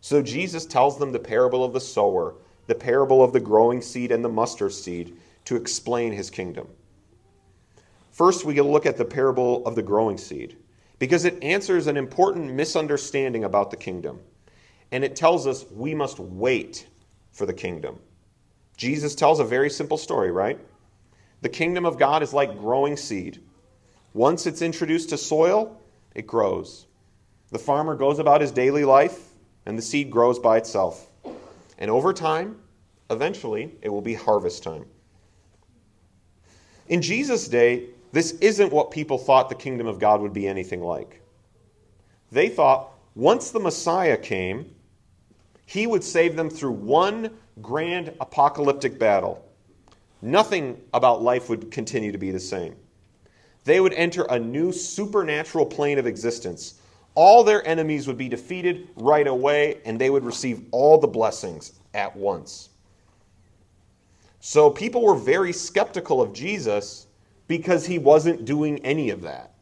So 0.00 0.22
Jesus 0.22 0.64
tells 0.64 0.98
them 0.98 1.12
the 1.12 1.18
parable 1.18 1.64
of 1.64 1.74
the 1.74 1.80
sower, 1.80 2.34
the 2.66 2.74
parable 2.74 3.22
of 3.22 3.34
the 3.34 3.40
growing 3.40 3.82
seed 3.82 4.10
and 4.10 4.24
the 4.24 4.30
mustard 4.30 4.72
seed 4.72 5.18
to 5.44 5.56
explain 5.56 6.12
his 6.12 6.30
kingdom. 6.30 6.66
First, 8.10 8.46
we 8.46 8.56
a 8.56 8.64
look 8.64 8.86
at 8.86 8.96
the 8.96 9.04
parable 9.04 9.66
of 9.66 9.74
the 9.74 9.82
growing 9.82 10.16
seed 10.16 10.56
because 11.02 11.24
it 11.24 11.42
answers 11.42 11.88
an 11.88 11.96
important 11.96 12.52
misunderstanding 12.52 13.42
about 13.42 13.72
the 13.72 13.76
kingdom. 13.76 14.20
And 14.92 15.02
it 15.02 15.16
tells 15.16 15.48
us 15.48 15.64
we 15.72 15.96
must 15.96 16.20
wait 16.20 16.86
for 17.32 17.44
the 17.44 17.52
kingdom. 17.52 17.98
Jesus 18.76 19.16
tells 19.16 19.40
a 19.40 19.44
very 19.44 19.68
simple 19.68 19.98
story, 19.98 20.30
right? 20.30 20.60
The 21.40 21.48
kingdom 21.48 21.84
of 21.84 21.98
God 21.98 22.22
is 22.22 22.32
like 22.32 22.56
growing 22.56 22.96
seed. 22.96 23.42
Once 24.14 24.46
it's 24.46 24.62
introduced 24.62 25.08
to 25.08 25.18
soil, 25.18 25.76
it 26.14 26.24
grows. 26.24 26.86
The 27.50 27.58
farmer 27.58 27.96
goes 27.96 28.20
about 28.20 28.40
his 28.40 28.52
daily 28.52 28.84
life, 28.84 29.18
and 29.66 29.76
the 29.76 29.82
seed 29.82 30.08
grows 30.08 30.38
by 30.38 30.58
itself. 30.58 31.10
And 31.78 31.90
over 31.90 32.12
time, 32.12 32.60
eventually, 33.10 33.74
it 33.82 33.88
will 33.88 34.02
be 34.02 34.14
harvest 34.14 34.62
time. 34.62 34.84
In 36.86 37.02
Jesus' 37.02 37.48
day, 37.48 37.88
this 38.12 38.32
isn't 38.32 38.72
what 38.72 38.90
people 38.90 39.18
thought 39.18 39.48
the 39.48 39.54
kingdom 39.54 39.86
of 39.86 39.98
God 39.98 40.20
would 40.20 40.32
be 40.32 40.46
anything 40.46 40.82
like. 40.82 41.20
They 42.30 42.48
thought 42.48 42.92
once 43.14 43.50
the 43.50 43.60
Messiah 43.60 44.16
came, 44.16 44.74
he 45.66 45.86
would 45.86 46.04
save 46.04 46.36
them 46.36 46.50
through 46.50 46.72
one 46.72 47.30
grand 47.60 48.12
apocalyptic 48.20 48.98
battle. 48.98 49.44
Nothing 50.20 50.80
about 50.94 51.22
life 51.22 51.48
would 51.48 51.70
continue 51.70 52.12
to 52.12 52.18
be 52.18 52.30
the 52.30 52.40
same. 52.40 52.76
They 53.64 53.80
would 53.80 53.92
enter 53.94 54.22
a 54.24 54.38
new 54.38 54.72
supernatural 54.72 55.66
plane 55.66 55.98
of 55.98 56.06
existence. 56.06 56.80
All 57.14 57.44
their 57.44 57.66
enemies 57.66 58.06
would 58.06 58.18
be 58.18 58.28
defeated 58.28 58.88
right 58.96 59.26
away, 59.26 59.80
and 59.84 60.00
they 60.00 60.10
would 60.10 60.24
receive 60.24 60.62
all 60.70 60.98
the 60.98 61.06
blessings 61.06 61.72
at 61.94 62.14
once. 62.16 62.70
So 64.40 64.70
people 64.70 65.02
were 65.02 65.14
very 65.14 65.52
skeptical 65.52 66.20
of 66.20 66.32
Jesus 66.32 67.06
because 67.48 67.86
he 67.86 67.98
wasn't 67.98 68.44
doing 68.44 68.78
any 68.84 69.10
of 69.10 69.22
that. 69.22 69.52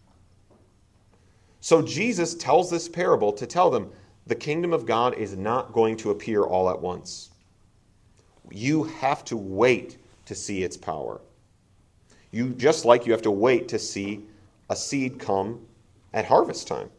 So 1.61 1.83
Jesus 1.83 2.35
tells 2.35 2.71
this 2.71 2.89
parable 2.89 3.33
to 3.33 3.47
tell 3.47 3.71
them 3.71 3.91
the 4.27 4.35
kingdom 4.35 4.73
of 4.73 4.87
God 4.87 5.15
is 5.15 5.37
not 5.37 5.73
going 5.73 5.97
to 5.99 6.11
appear 6.11 6.43
all 6.43 6.71
at 6.71 6.81
once. 6.81 7.31
You 8.51 8.85
have 8.85 9.25
to 9.27 9.37
wait 9.37 9.99
to 10.27 10.35
see 10.35 10.63
its 10.63 10.77
power. 10.77 11.21
You 12.31 12.51
just 12.51 12.85
like 12.85 13.07
you 13.07 13.13
have 13.13 13.23
to 13.23 13.31
wait 13.31 13.69
to 13.69 13.79
see 13.79 14.25
a 14.69 14.77
seed 14.77 15.19
come 15.19 15.61
at 16.13 16.25
harvest 16.25 16.69
time. 16.69 16.91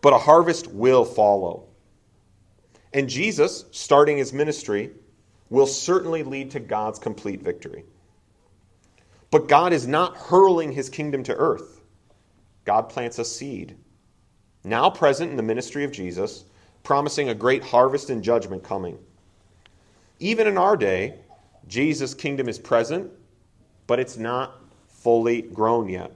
But 0.00 0.12
a 0.12 0.18
harvest 0.18 0.68
will 0.68 1.04
follow. 1.04 1.64
And 2.92 3.08
Jesus, 3.08 3.64
starting 3.70 4.16
his 4.16 4.32
ministry, 4.32 4.90
will 5.50 5.66
certainly 5.66 6.22
lead 6.22 6.50
to 6.52 6.60
God's 6.60 6.98
complete 6.98 7.42
victory. 7.42 7.84
But 9.30 9.48
God 9.48 9.72
is 9.72 9.86
not 9.86 10.16
hurling 10.16 10.72
his 10.72 10.88
kingdom 10.88 11.22
to 11.24 11.34
earth. 11.34 11.80
God 12.64 12.88
plants 12.88 13.18
a 13.18 13.24
seed 13.24 13.76
now 14.64 14.90
present 14.90 15.30
in 15.30 15.36
the 15.36 15.42
ministry 15.42 15.84
of 15.84 15.92
Jesus, 15.92 16.44
promising 16.82 17.28
a 17.28 17.34
great 17.34 17.62
harvest 17.62 18.10
and 18.10 18.22
judgment 18.22 18.62
coming. 18.62 18.98
Even 20.20 20.46
in 20.46 20.58
our 20.58 20.76
day, 20.76 21.14
Jesus' 21.66 22.14
kingdom 22.14 22.48
is 22.48 22.58
present, 22.58 23.10
but 23.86 24.00
it's 24.00 24.16
not 24.16 24.60
fully 24.88 25.42
grown 25.42 25.88
yet. 25.88 26.12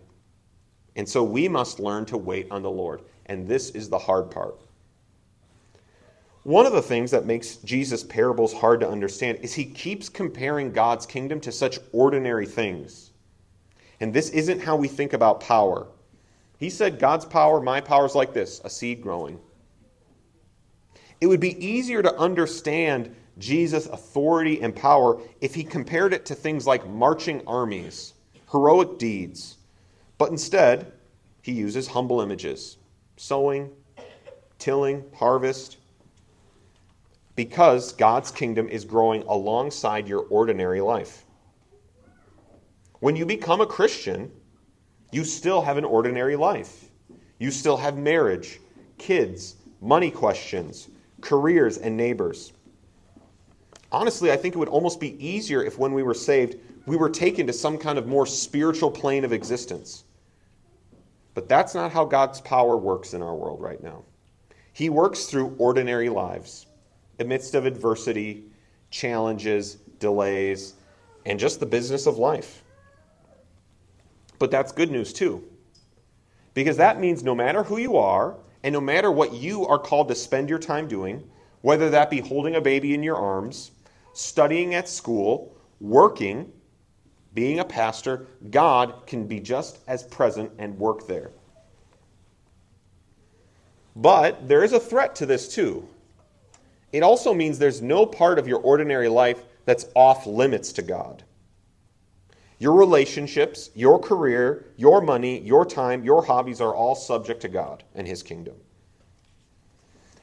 And 0.96 1.08
so 1.08 1.22
we 1.22 1.48
must 1.48 1.80
learn 1.80 2.04
to 2.06 2.18
wait 2.18 2.48
on 2.50 2.62
the 2.62 2.70
Lord. 2.70 3.02
And 3.26 3.48
this 3.48 3.70
is 3.70 3.88
the 3.88 3.98
hard 3.98 4.30
part. 4.30 4.60
One 6.44 6.66
of 6.66 6.72
the 6.72 6.82
things 6.82 7.12
that 7.12 7.24
makes 7.24 7.56
Jesus' 7.56 8.02
parables 8.02 8.52
hard 8.52 8.80
to 8.80 8.88
understand 8.88 9.38
is 9.42 9.54
he 9.54 9.64
keeps 9.64 10.08
comparing 10.08 10.72
God's 10.72 11.06
kingdom 11.06 11.40
to 11.40 11.52
such 11.52 11.78
ordinary 11.92 12.46
things. 12.46 13.12
And 14.00 14.12
this 14.12 14.30
isn't 14.30 14.60
how 14.60 14.74
we 14.74 14.88
think 14.88 15.12
about 15.12 15.40
power. 15.40 15.86
He 16.58 16.68
said, 16.68 16.98
God's 16.98 17.24
power, 17.24 17.60
my 17.60 17.80
power 17.80 18.06
is 18.06 18.16
like 18.16 18.32
this 18.32 18.60
a 18.64 18.70
seed 18.70 19.02
growing. 19.02 19.38
It 21.20 21.28
would 21.28 21.38
be 21.38 21.64
easier 21.64 22.02
to 22.02 22.16
understand 22.16 23.14
Jesus' 23.38 23.86
authority 23.86 24.60
and 24.60 24.74
power 24.74 25.20
if 25.40 25.54
he 25.54 25.62
compared 25.62 26.12
it 26.12 26.26
to 26.26 26.34
things 26.34 26.66
like 26.66 26.88
marching 26.88 27.42
armies, 27.46 28.14
heroic 28.50 28.98
deeds. 28.98 29.58
But 30.18 30.30
instead, 30.30 30.92
he 31.40 31.52
uses 31.52 31.86
humble 31.86 32.20
images 32.20 32.78
sowing, 33.16 33.70
tilling, 34.58 35.04
harvest. 35.14 35.76
Because 37.34 37.92
God's 37.92 38.30
kingdom 38.30 38.68
is 38.68 38.84
growing 38.84 39.22
alongside 39.22 40.06
your 40.06 40.20
ordinary 40.20 40.80
life. 40.80 41.24
When 43.00 43.16
you 43.16 43.26
become 43.26 43.60
a 43.60 43.66
Christian, 43.66 44.30
you 45.10 45.24
still 45.24 45.62
have 45.62 45.76
an 45.76 45.84
ordinary 45.84 46.36
life. 46.36 46.90
You 47.38 47.50
still 47.50 47.76
have 47.76 47.96
marriage, 47.96 48.60
kids, 48.98 49.56
money 49.80 50.10
questions, 50.10 50.88
careers, 51.20 51.78
and 51.78 51.96
neighbors. 51.96 52.52
Honestly, 53.90 54.30
I 54.30 54.36
think 54.36 54.54
it 54.54 54.58
would 54.58 54.68
almost 54.68 55.00
be 55.00 55.24
easier 55.24 55.62
if 55.62 55.78
when 55.78 55.92
we 55.92 56.02
were 56.02 56.14
saved, 56.14 56.56
we 56.86 56.96
were 56.96 57.10
taken 57.10 57.46
to 57.46 57.52
some 57.52 57.76
kind 57.76 57.98
of 57.98 58.06
more 58.06 58.26
spiritual 58.26 58.90
plane 58.90 59.24
of 59.24 59.32
existence. 59.32 60.04
But 61.34 61.48
that's 61.48 61.74
not 61.74 61.92
how 61.92 62.04
God's 62.04 62.40
power 62.40 62.76
works 62.76 63.14
in 63.14 63.22
our 63.22 63.34
world 63.34 63.60
right 63.60 63.82
now. 63.82 64.04
He 64.72 64.88
works 64.88 65.26
through 65.26 65.56
ordinary 65.58 66.08
lives, 66.08 66.66
amidst 67.22 67.54
of 67.54 67.64
adversity, 67.64 68.44
challenges, 68.90 69.76
delays, 69.98 70.74
and 71.24 71.38
just 71.40 71.58
the 71.60 71.66
business 71.66 72.06
of 72.06 72.18
life. 72.18 72.62
But 74.38 74.50
that's 74.50 74.72
good 74.72 74.90
news 74.90 75.12
too. 75.12 75.42
Because 76.52 76.76
that 76.76 77.00
means 77.00 77.24
no 77.24 77.34
matter 77.34 77.62
who 77.62 77.78
you 77.78 77.96
are, 77.96 78.36
and 78.62 78.72
no 78.72 78.80
matter 78.80 79.10
what 79.10 79.32
you 79.32 79.66
are 79.66 79.78
called 79.78 80.08
to 80.08 80.14
spend 80.14 80.48
your 80.48 80.58
time 80.58 80.86
doing, 80.86 81.22
whether 81.62 81.90
that 81.90 82.10
be 82.10 82.20
holding 82.20 82.56
a 82.56 82.60
baby 82.60 82.94
in 82.94 83.02
your 83.02 83.16
arms, 83.16 83.70
studying 84.12 84.74
at 84.74 84.88
school, 84.88 85.56
working, 85.80 86.52
being 87.34 87.60
a 87.60 87.64
pastor, 87.64 88.26
God 88.50 89.06
can 89.06 89.26
be 89.26 89.40
just 89.40 89.78
as 89.88 90.02
present 90.02 90.50
and 90.58 90.78
work 90.78 91.06
there. 91.06 91.30
But 93.96 94.48
there 94.48 94.64
is 94.64 94.72
a 94.72 94.80
threat 94.80 95.14
to 95.16 95.26
this 95.26 95.52
too. 95.52 95.88
It 96.92 97.02
also 97.02 97.32
means 97.32 97.58
there's 97.58 97.82
no 97.82 98.04
part 98.04 98.38
of 98.38 98.46
your 98.46 98.60
ordinary 98.60 99.08
life 99.08 99.42
that's 99.64 99.86
off 99.94 100.26
limits 100.26 100.72
to 100.74 100.82
God. 100.82 101.24
Your 102.58 102.74
relationships, 102.74 103.70
your 103.74 103.98
career, 103.98 104.66
your 104.76 105.00
money, 105.00 105.40
your 105.40 105.64
time, 105.64 106.04
your 106.04 106.24
hobbies 106.24 106.60
are 106.60 106.74
all 106.74 106.94
subject 106.94 107.40
to 107.42 107.48
God 107.48 107.82
and 107.94 108.06
His 108.06 108.22
kingdom. 108.22 108.54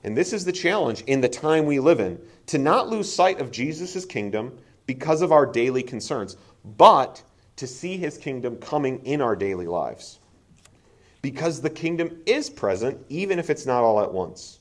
And 0.04 0.16
this 0.16 0.32
is 0.32 0.46
the 0.46 0.54
challenge 0.54 1.02
in 1.02 1.20
the 1.20 1.28
time 1.28 1.66
we 1.66 1.80
live 1.80 2.00
in 2.00 2.20
to 2.48 2.58
not 2.58 2.88
lose 2.88 3.14
sight 3.14 3.42
of 3.42 3.52
Jesus' 3.52 4.06
kingdom 4.06 4.58
because 4.86 5.22
of 5.22 5.32
our 5.32 5.46
daily 5.46 5.84
concerns, 5.84 6.38
but 6.64 7.22
to 7.58 7.68
see 7.68 7.98
His 7.98 8.18
kingdom 8.18 8.56
coming 8.58 9.06
in 9.06 9.22
our 9.22 9.36
daily 9.36 9.68
lives. 9.68 10.20
Because 11.22 11.60
the 11.60 11.70
kingdom 11.70 12.22
is 12.26 12.50
present, 12.50 13.06
even 13.10 13.40
if 13.40 13.50
it's 13.50 13.66
not 13.66 13.84
all 13.84 14.00
at 14.00 14.14
once. 14.14 14.59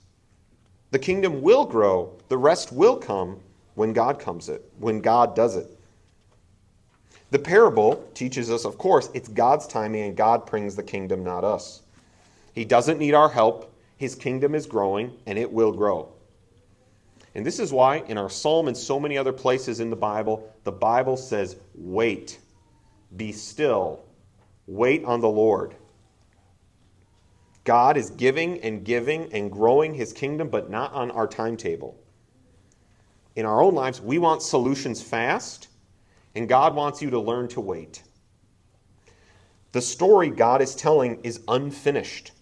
The 0.91 0.99
kingdom 0.99 1.43
will 1.43 1.67
grow, 1.67 2.15
the 2.29 2.39
rest 2.39 2.73
will 2.73 2.97
come 2.97 3.41
when 3.75 3.93
God 3.93 4.19
comes 4.19 4.49
it, 4.49 4.65
when 4.79 5.01
God 5.01 5.37
does 5.37 5.57
it. 5.57 5.67
The 7.31 7.39
parable 7.39 8.09
teaches 8.15 8.51
us, 8.51 8.65
of 8.65 8.79
course, 8.79 9.11
it's 9.13 9.29
God's 9.29 9.67
timing 9.67 10.03
and 10.05 10.17
God 10.17 10.47
brings 10.47 10.77
the 10.77 10.83
kingdom, 10.83 11.23
not 11.23 11.45
us. 11.45 11.83
He 12.55 12.65
doesn't 12.65 12.99
need 12.99 13.15
our 13.15 13.29
help. 13.29 13.73
His 13.99 14.15
kingdom 14.15 14.55
is 14.55 14.67
growing 14.67 15.13
and 15.27 15.39
it 15.39 15.53
will 15.53 15.73
grow. 15.73 16.09
And 17.35 17.45
this 17.45 17.59
is 17.59 17.73
why, 17.73 17.99
in 18.09 18.17
our 18.17 18.31
psalm 18.31 18.67
and 18.67 18.77
so 18.77 18.99
many 18.99 19.19
other 19.19 19.33
places 19.33 19.81
in 19.81 19.91
the 19.91 19.97
Bible, 19.97 20.51
the 20.65 20.73
Bible 20.73 21.17
says, 21.17 21.57
Wait, 21.75 22.39
be 23.17 23.31
still, 23.31 24.01
wait 24.67 25.05
on 25.05 25.21
the 25.21 25.29
Lord. 25.29 25.75
God 27.69 27.99
is 27.99 28.09
giving 28.09 28.63
and 28.63 28.83
giving 28.83 29.31
and 29.31 29.53
growing 29.53 29.93
his 29.93 30.15
kingdom, 30.15 30.49
but 30.49 30.71
not 30.71 30.91
on 30.95 31.11
our 31.11 31.27
timetable. 31.27 32.01
In 33.37 33.45
our 33.45 33.61
own 33.61 33.75
lives, 33.75 34.01
we 34.01 34.17
want 34.17 34.41
solutions 34.41 35.03
fast, 35.03 35.69
and 36.35 36.49
God 36.49 36.75
wants 36.75 37.03
you 37.03 37.11
to 37.11 37.21
learn 37.21 37.47
to 37.49 37.61
wait. 37.61 38.05
The 39.73 39.83
story 39.83 40.31
God 40.31 40.63
is 40.63 40.75
telling 40.75 41.21
is 41.23 41.43
unfinished. 41.47 42.33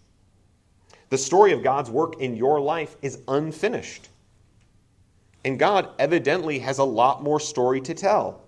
The 1.08 1.18
story 1.18 1.50
of 1.50 1.60
God's 1.60 1.90
work 1.90 2.20
in 2.20 2.36
your 2.36 2.60
life 2.60 2.94
is 3.02 3.18
unfinished. 3.26 4.08
And 5.44 5.58
God 5.58 5.88
evidently 5.98 6.60
has 6.60 6.78
a 6.78 6.84
lot 6.84 7.24
more 7.24 7.40
story 7.40 7.80
to 7.80 7.94
tell. 7.94 8.44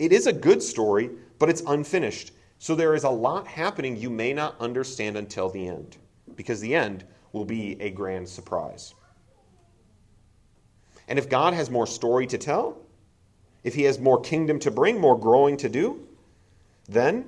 It 0.00 0.10
is 0.10 0.26
a 0.26 0.32
good 0.32 0.64
story, 0.64 1.10
but 1.38 1.48
it's 1.48 1.62
unfinished. 1.64 2.32
So 2.60 2.74
there 2.74 2.94
is 2.94 3.04
a 3.04 3.10
lot 3.10 3.46
happening 3.46 3.96
you 3.96 4.10
may 4.10 4.34
not 4.34 4.60
understand 4.60 5.16
until 5.16 5.48
the 5.48 5.66
end, 5.66 5.96
because 6.36 6.60
the 6.60 6.74
end 6.74 7.04
will 7.32 7.46
be 7.46 7.80
a 7.80 7.88
grand 7.88 8.28
surprise. 8.28 8.94
And 11.08 11.18
if 11.18 11.30
God 11.30 11.54
has 11.54 11.70
more 11.70 11.86
story 11.86 12.26
to 12.26 12.36
tell, 12.36 12.76
if 13.64 13.74
He 13.74 13.84
has 13.84 13.98
more 13.98 14.20
kingdom 14.20 14.58
to 14.58 14.70
bring, 14.70 15.00
more 15.00 15.18
growing 15.18 15.56
to 15.56 15.70
do, 15.70 16.06
then 16.86 17.24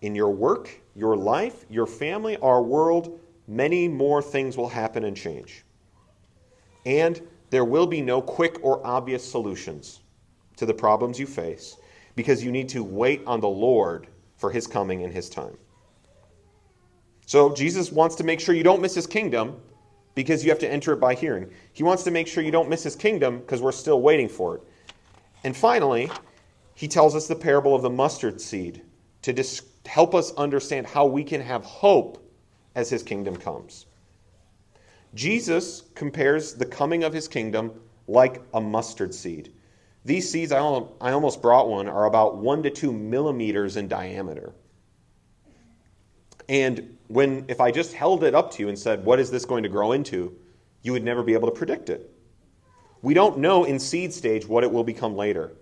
in 0.00 0.16
your 0.16 0.30
work, 0.30 0.68
your 0.96 1.16
life, 1.16 1.64
your 1.70 1.86
family, 1.86 2.36
our 2.38 2.60
world, 2.60 3.20
many 3.46 3.86
more 3.86 4.20
things 4.20 4.56
will 4.56 4.68
happen 4.68 5.04
and 5.04 5.16
change. 5.16 5.64
And 6.84 7.22
there 7.50 7.64
will 7.64 7.86
be 7.86 8.02
no 8.02 8.20
quick 8.20 8.58
or 8.64 8.84
obvious 8.84 9.24
solutions 9.24 10.00
to 10.56 10.66
the 10.66 10.74
problems 10.74 11.20
you 11.20 11.28
face 11.28 11.76
because 12.16 12.42
you 12.42 12.50
need 12.50 12.68
to 12.70 12.82
wait 12.82 13.22
on 13.24 13.40
the 13.40 13.46
Lord 13.46 14.08
for 14.44 14.50
his 14.50 14.66
coming 14.66 15.02
and 15.02 15.10
his 15.10 15.30
time. 15.30 15.56
So 17.24 17.54
Jesus 17.54 17.90
wants 17.90 18.14
to 18.16 18.24
make 18.24 18.40
sure 18.40 18.54
you 18.54 18.62
don't 18.62 18.82
miss 18.82 18.94
his 18.94 19.06
kingdom 19.06 19.56
because 20.14 20.44
you 20.44 20.50
have 20.50 20.58
to 20.58 20.70
enter 20.70 20.92
it 20.92 21.00
by 21.00 21.14
hearing. 21.14 21.50
He 21.72 21.82
wants 21.82 22.02
to 22.02 22.10
make 22.10 22.26
sure 22.26 22.44
you 22.44 22.50
don't 22.50 22.68
miss 22.68 22.82
his 22.82 22.94
kingdom 22.94 23.38
because 23.38 23.62
we're 23.62 23.72
still 23.72 24.02
waiting 24.02 24.28
for 24.28 24.56
it. 24.56 24.62
And 25.44 25.56
finally, 25.56 26.10
he 26.74 26.86
tells 26.86 27.16
us 27.16 27.26
the 27.26 27.34
parable 27.34 27.74
of 27.74 27.80
the 27.80 27.88
mustard 27.88 28.38
seed 28.38 28.82
to 29.22 29.32
dis- 29.32 29.62
help 29.86 30.14
us 30.14 30.34
understand 30.34 30.86
how 30.86 31.06
we 31.06 31.24
can 31.24 31.40
have 31.40 31.64
hope 31.64 32.22
as 32.74 32.90
his 32.90 33.02
kingdom 33.02 33.38
comes. 33.38 33.86
Jesus 35.14 35.84
compares 35.94 36.52
the 36.52 36.66
coming 36.66 37.02
of 37.02 37.14
his 37.14 37.28
kingdom 37.28 37.80
like 38.08 38.42
a 38.52 38.60
mustard 38.60 39.14
seed. 39.14 39.54
These 40.04 40.30
seeds, 40.30 40.52
I 40.52 40.58
almost 40.58 41.40
brought 41.40 41.68
one, 41.68 41.88
are 41.88 42.04
about 42.04 42.36
one 42.36 42.62
to 42.62 42.70
two 42.70 42.92
millimeters 42.92 43.76
in 43.76 43.88
diameter. 43.88 44.52
And 46.48 46.98
when, 47.08 47.46
if 47.48 47.60
I 47.60 47.70
just 47.70 47.94
held 47.94 48.22
it 48.22 48.34
up 48.34 48.50
to 48.52 48.62
you 48.62 48.68
and 48.68 48.78
said, 48.78 49.04
What 49.04 49.18
is 49.18 49.30
this 49.30 49.44
going 49.44 49.62
to 49.62 49.68
grow 49.68 49.92
into? 49.92 50.36
you 50.84 50.92
would 50.92 51.02
never 51.02 51.24
be 51.24 51.32
able 51.32 51.50
to 51.50 51.54
predict 51.54 51.90
it. 51.90 52.12
We 53.02 53.14
don't 53.14 53.38
know 53.38 53.64
in 53.64 53.80
seed 53.80 54.14
stage 54.14 54.46
what 54.46 54.62
it 54.62 54.70
will 54.70 54.84
become 54.84 55.16
later. 55.16 55.52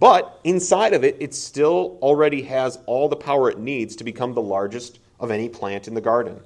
But 0.00 0.40
inside 0.44 0.92
of 0.92 1.04
it, 1.04 1.16
it 1.20 1.34
still 1.34 1.98
already 2.02 2.42
has 2.42 2.78
all 2.86 3.08
the 3.08 3.16
power 3.16 3.48
it 3.50 3.58
needs 3.58 3.94
to 3.96 4.04
become 4.04 4.34
the 4.34 4.42
largest 4.42 4.98
of 5.20 5.30
any 5.30 5.48
plant 5.48 5.88
in 5.88 5.94
the 5.94 6.00
garden. 6.00 6.40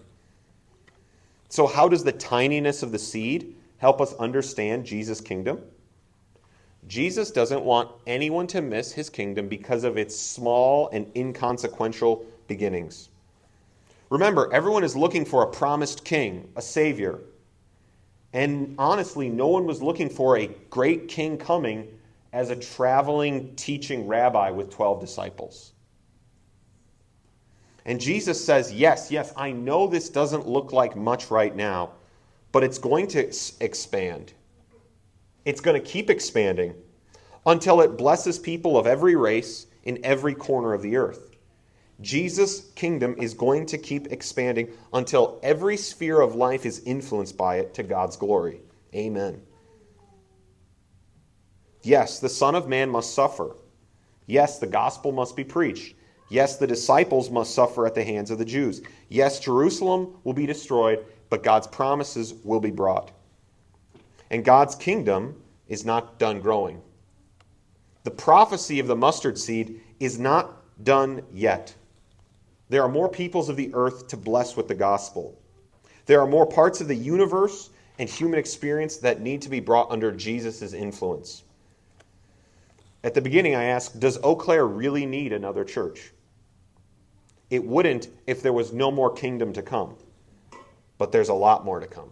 So, 1.49 1.67
how 1.67 1.89
does 1.89 2.05
the 2.05 2.13
tininess 2.13 2.83
of 2.83 2.93
the 2.93 2.99
seed 2.99 3.57
help 3.79 4.01
us 4.01 4.13
understand 4.15 4.87
Jesus' 4.87 5.21
kingdom? 5.21 5.63
Jesus 6.89 7.31
doesn't 7.31 7.63
want 7.63 7.91
anyone 8.07 8.47
to 8.49 8.63
miss 8.63 8.93
his 8.93 9.11
kingdom 9.11 9.49
because 9.49 9.85
of 9.85 9.97
its 9.97 10.19
small 10.19 10.89
and 10.93 11.11
inconsequential 11.15 12.25
beginnings. 12.49 13.11
Remember, 14.09 14.53
everyone 14.53 14.83
is 14.83 14.97
looking 14.97 15.25
for 15.25 15.43
a 15.43 15.47
promised 15.47 16.05
king, 16.05 16.49
a 16.57 16.63
savior. 16.63 17.21
And 18.33 18.75
honestly, 18.79 19.29
no 19.29 19.47
one 19.47 19.67
was 19.67 19.83
looking 19.83 20.09
for 20.09 20.39
a 20.39 20.49
great 20.69 21.09
king 21.09 21.39
coming 21.39 21.87
as 22.33 22.51
a 22.51 22.57
traveling 22.57 23.55
teaching 23.57 24.07
rabbi 24.07 24.51
with 24.51 24.71
12 24.71 25.01
disciples. 25.01 25.73
And 27.85 28.01
Jesus 28.01 28.45
says, 28.45 28.73
Yes, 28.73 29.11
yes, 29.11 29.33
I 29.37 29.53
know 29.53 29.87
this 29.87 30.09
doesn't 30.09 30.47
look 30.47 30.73
like 30.73 30.97
much 30.97 31.31
right 31.31 31.55
now, 31.55 31.91
but 32.53 32.63
it's 32.63 32.79
going 32.79 33.07
to 33.09 33.33
expand. 33.61 34.33
It's 35.45 35.61
going 35.61 35.81
to 35.81 35.87
keep 35.87 36.11
expanding 36.11 36.75
until 37.47 37.81
it 37.81 37.97
blesses 37.97 38.39
people 38.39 38.77
of 38.77 38.87
every 38.87 39.17
race 39.17 39.67
in 39.85 40.05
every 40.05 40.35
corner 40.35 40.75
of 40.75 40.83
the 40.83 40.97
earth. 40.97 41.31
Jesus' 42.01 42.71
kingdom 42.73 43.15
is 43.19 43.35
going 43.35 43.67
to 43.67 43.79
keep 43.79 44.11
expanding 44.11 44.71
until 44.93 45.39
every 45.43 45.77
sphere 45.77 46.21
of 46.21 46.35
life 46.35 46.65
is 46.65 46.81
influenced 46.81 47.37
by 47.37 47.57
it 47.57 47.75
to 47.75 47.83
God's 47.83 48.17
glory. 48.17 48.61
Amen. 48.95 49.43
Yes, 51.83 52.21
the 52.21 52.29
Son 52.29 52.55
of 52.55 52.69
Man 52.69 52.91
must 52.91 53.15
suffer. 53.15 53.57
Yes, 54.27 54.59
the 54.59 54.67
gospel 54.67 55.13
must 55.13 55.37
be 55.37 55.45
preached. 55.45 55.95
Yes, 56.29 56.57
the 56.57 56.67
disciples 56.67 57.31
must 57.31 57.55
suffer 57.55 57.87
at 57.87 57.95
the 57.95 58.05
hands 58.05 58.31
of 58.31 58.39
the 58.39 58.45
Jews. 58.45 58.83
Yes, 59.09 59.41
Jerusalem 59.41 60.15
will 60.25 60.33
be 60.33 60.47
destroyed, 60.47 61.05
but 61.29 61.43
God's 61.43 61.67
promises 61.67 62.35
will 62.45 62.61
be 62.61 62.71
brought. 62.71 63.11
And 64.31 64.45
God's 64.45 64.75
kingdom 64.75 65.43
is 65.69 65.85
not 65.85 66.19
done 66.19 66.41
growing. 66.41 66.81
The 68.05 68.11
prophecy 68.11 68.81
of 68.81 68.87
the 68.87 68.97
mustard 68.97 69.39
seed 69.39 69.81
is 69.99 70.19
not 70.19 70.57
done 70.85 71.23
yet. 71.33 71.75
There 72.69 72.83
are 72.83 72.89
more 72.89 73.09
peoples 73.09 73.49
of 73.49 73.57
the 73.57 73.71
earth 73.75 74.09
to 74.09 74.17
bless 74.17 74.57
with 74.57 74.69
the 74.69 74.75
gospel. 74.75 75.37
There 76.07 76.21
are 76.21 76.27
more 76.27 76.47
parts 76.47 76.81
of 76.81 76.89
the 76.89 76.95
universe 76.95 77.71
and 77.99 78.09
human 78.09 78.39
experience 78.39 78.97
that 78.99 79.21
need 79.21 79.43
to 79.43 79.49
be 79.49 79.61
brought 79.61 79.91
under 79.91 80.13
Jesus' 80.13 80.73
influence. 80.73 81.43
At 83.03 83.15
the 83.15 83.21
beginning, 83.21 83.55
I 83.55 83.65
asked 83.65 84.01
Does 84.01 84.19
Eau 84.23 84.37
Claire 84.37 84.67
really 84.67 85.07
need 85.07 85.33
another 85.33 85.65
church? 85.65 86.13
It 87.51 87.65
wouldn't 87.65 88.09
if 88.27 88.43
there 88.43 88.53
was 88.53 88.73
no 88.73 88.91
more 88.91 89.13
kingdom 89.13 89.53
to 89.55 89.63
come. 89.63 89.97
But 90.99 91.13
there's 91.13 91.29
a 91.29 91.35
lot 91.35 91.65
more 91.65 91.81
to 91.81 91.87
come. 91.87 92.11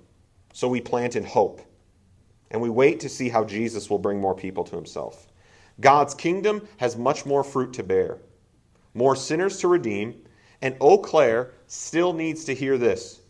So 0.53 0.69
we 0.69 0.81
plant 0.81 1.15
in 1.15 1.25
hope. 1.25 1.61
And 2.51 2.61
we 2.61 2.71
wait 2.71 3.01
to 3.01 3.09
see 3.09 3.29
how 3.29 3.45
Jesus 3.45 3.91
will 3.91 3.99
bring 3.99 4.21
more 4.21 4.35
people 4.35 4.65
to 4.65 4.77
himself. 4.77 5.27
God's 5.81 6.15
kingdom 6.15 6.67
has 6.79 6.97
much 6.97 7.25
more 7.25 7.45
fruit 7.45 7.73
to 7.75 7.83
bear, 7.83 8.19
more 8.95 9.15
sinners 9.15 9.59
to 9.59 9.69
redeem, 9.69 10.23
and 10.61 10.77
Eau 10.81 10.99
Claire 10.99 11.53
still 11.67 12.13
needs 12.13 12.45
to 12.45 12.55
hear 12.55 12.79
this 12.79 13.21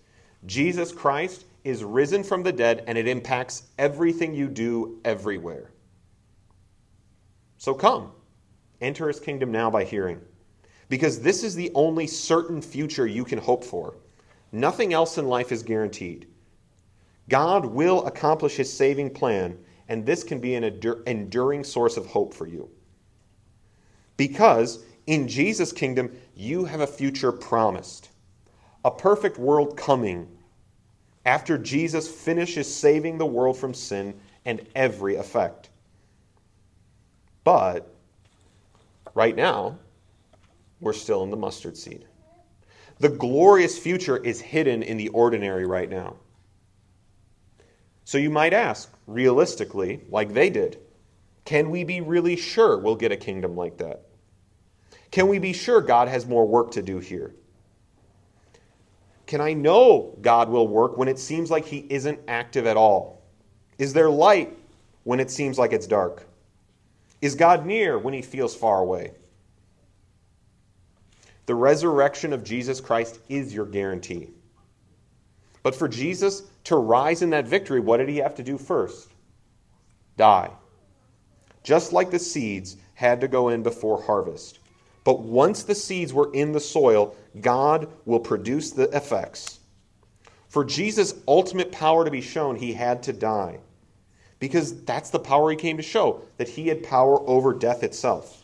Jesus 0.47 0.93
Christ 0.93 1.45
is 1.65 1.85
risen 1.85 2.23
from 2.23 2.43
the 2.43 2.53
dead, 2.53 2.85
and 2.87 2.97
it 2.97 3.09
impacts 3.09 3.65
everything 3.79 4.35
you 4.35 4.49
do 4.49 5.01
everywhere. 5.05 5.71
So 7.59 7.75
come, 7.75 8.13
enter 8.81 9.09
his 9.09 9.21
kingdom 9.21 9.51
now 9.51 9.69
by 9.69 9.85
hearing, 9.85 10.21
because 10.89 11.21
this 11.21 11.43
is 11.43 11.55
the 11.55 11.71
only 11.75 12.07
certain 12.07 12.63
future 12.63 13.07
you 13.07 13.25
can 13.25 13.39
hope 13.39 13.65
for. 13.65 13.97
Nothing 14.53 14.95
else 14.95 15.19
in 15.19 15.27
life 15.27 15.53
is 15.53 15.63
guaranteed. 15.63 16.27
God 17.29 17.67
will 17.67 18.07
accomplish 18.07 18.57
his 18.57 18.73
saving 18.73 19.11
plan, 19.11 19.59
and 19.89 20.05
this 20.05 20.25
can 20.25 20.41
be 20.41 20.55
an 20.55 20.65
enduring 21.07 21.65
source 21.65 21.97
of 21.97 22.07
hope 22.07 22.33
for 22.33 22.47
you. 22.47 22.71
Because 24.17 24.85
in 25.07 25.29
Jesus' 25.29 25.73
kingdom, 25.73 26.11
you 26.35 26.65
have 26.65 26.81
a 26.81 26.87
future 26.87 27.33
promised, 27.33 28.11
a 28.85 28.91
perfect 28.91 29.39
world 29.39 29.77
coming 29.77 30.29
after 31.25 31.59
Jesus 31.59 32.09
finishes 32.09 32.73
saving 32.73 33.19
the 33.19 33.27
world 33.27 33.57
from 33.59 33.75
sin 33.75 34.19
and 34.45 34.67
every 34.75 35.17
effect. 35.17 35.71
But 37.45 37.95
right 39.15 39.37
now, 39.37 39.79
we're 40.81 40.93
still 40.93 41.23
in 41.25 41.31
the 41.31 41.37
mustard 41.37 41.77
seed. 41.77 42.07
The 42.99 43.09
glorious 43.09 43.79
future 43.79 44.17
is 44.17 44.41
hidden 44.41 44.83
in 44.83 44.97
the 44.97 45.09
ordinary 45.09 45.67
right 45.67 45.91
now. 45.91 46.17
So 48.09 48.17
you 48.17 48.31
might 48.31 48.55
ask, 48.55 48.91
realistically, 49.07 50.01
like 50.09 50.33
they 50.33 50.49
did, 50.49 50.79
can 51.45 51.69
we 51.69 51.85
be 51.85 52.01
really 52.01 52.37
sure 52.37 52.79
we'll 52.79 52.97
get 52.97 53.13
a 53.13 53.19
kingdom 53.19 53.55
like 53.55 53.77
that? 53.77 54.07
Can 55.11 55.29
we 55.29 55.39
be 55.39 55.53
sure 55.53 55.83
God 55.83 56.09
has 56.09 56.25
more 56.25 56.49
work 56.49 56.71
to 56.71 56.81
do 56.81 57.01
here? 57.01 57.35
Can 59.27 59.43
I 59.43 59.53
know 59.53 60.17
God 60.23 60.49
will 60.49 60.67
work 60.67 60.97
when 60.97 61.07
it 61.07 61.19
seems 61.19 61.51
like 61.51 61.67
He 61.67 61.85
isn't 61.91 62.19
active 62.27 62.67
at 62.67 62.79
all? 62.79 63.21
Is 63.77 63.93
there 63.93 64.09
light 64.09 64.57
when 65.05 65.21
it 65.21 65.31
seems 65.31 65.59
like 65.59 65.75
it's 65.75 65.87
dark? 65.87 66.27
Is 67.21 67.35
God 67.35 67.67
near 67.67 67.99
when 67.99 68.15
he 68.15 68.23
feels 68.23 68.57
far 68.57 68.81
away? 68.81 69.13
The 71.45 71.55
resurrection 71.55 72.33
of 72.33 72.43
Jesus 72.43 72.81
Christ 72.81 73.19
is 73.29 73.53
your 73.53 73.67
guarantee. 73.67 74.31
But 75.63 75.75
for 75.75 75.89
Jesus 75.89 76.45
to 76.69 76.77
rise 76.77 77.23
in 77.23 77.31
that 77.31 77.49
victory, 77.49 77.81
what 77.81 77.97
did 77.97 78.11
he 78.11 78.19
have 78.19 78.35
to 78.35 78.43
do 78.43 78.59
first? 78.59 79.11
Die. 80.19 80.51
Just 81.63 81.95
like 81.95 82.11
the 82.11 82.19
seeds 82.19 82.77
had 82.93 83.23
to 83.23 83.29
go 83.29 83.49
in 83.49 83.63
before 83.63 84.03
harvest. 84.03 84.59
But 85.03 85.21
once 85.21 85.63
the 85.63 85.75
seeds 85.75 86.13
were 86.13 86.31
in 86.35 86.53
the 86.53 86.61
soil, 86.61 87.17
God 87.41 87.89
will 88.05 88.21
produce 88.21 88.71
the 88.71 88.95
effects. 88.95 89.61
For 90.49 90.63
Jesus' 90.63 91.15
ultimate 91.27 91.73
power 91.73 92.05
to 92.05 92.11
be 92.11 92.21
shown, 92.21 92.57
he 92.57 92.75
had 92.75 93.03
to 93.05 93.15
die. 93.15 93.61
Because 94.39 94.83
that's 94.83 95.09
the 95.09 95.19
power 95.19 95.51
he 95.51 95.57
came 95.57 95.79
to 95.79 95.83
show, 95.83 96.21
that 96.37 96.51
he 96.51 96.69
had 96.69 96.83
power 96.83 97.19
over 97.27 97.55
death 97.55 97.83
itself. 97.83 98.43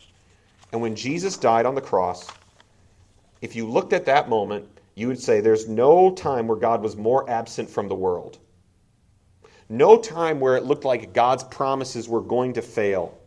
And 0.71 0.81
when 0.81 0.95
Jesus 0.95 1.37
died 1.37 1.67
on 1.67 1.75
the 1.75 1.81
cross, 1.81 2.27
if 3.41 3.55
you 3.55 3.69
looked 3.69 3.93
at 3.93 4.05
that 4.05 4.29
moment, 4.29 4.67
you 4.95 5.09
would 5.09 5.19
say 5.19 5.41
there's 5.41 5.67
no 5.67 6.11
time 6.13 6.47
where 6.47 6.57
God 6.57 6.81
was 6.81 6.95
more 6.95 7.29
absent 7.29 7.69
from 7.69 7.89
the 7.89 7.95
world. 7.95 8.39
No 9.67 9.97
time 9.97 10.39
where 10.39 10.55
it 10.55 10.63
looked 10.63 10.85
like 10.85 11.13
God's 11.13 11.43
promises 11.43 12.07
were 12.07 12.21
going 12.21 12.53
to 12.53 12.61
fail 12.61 13.17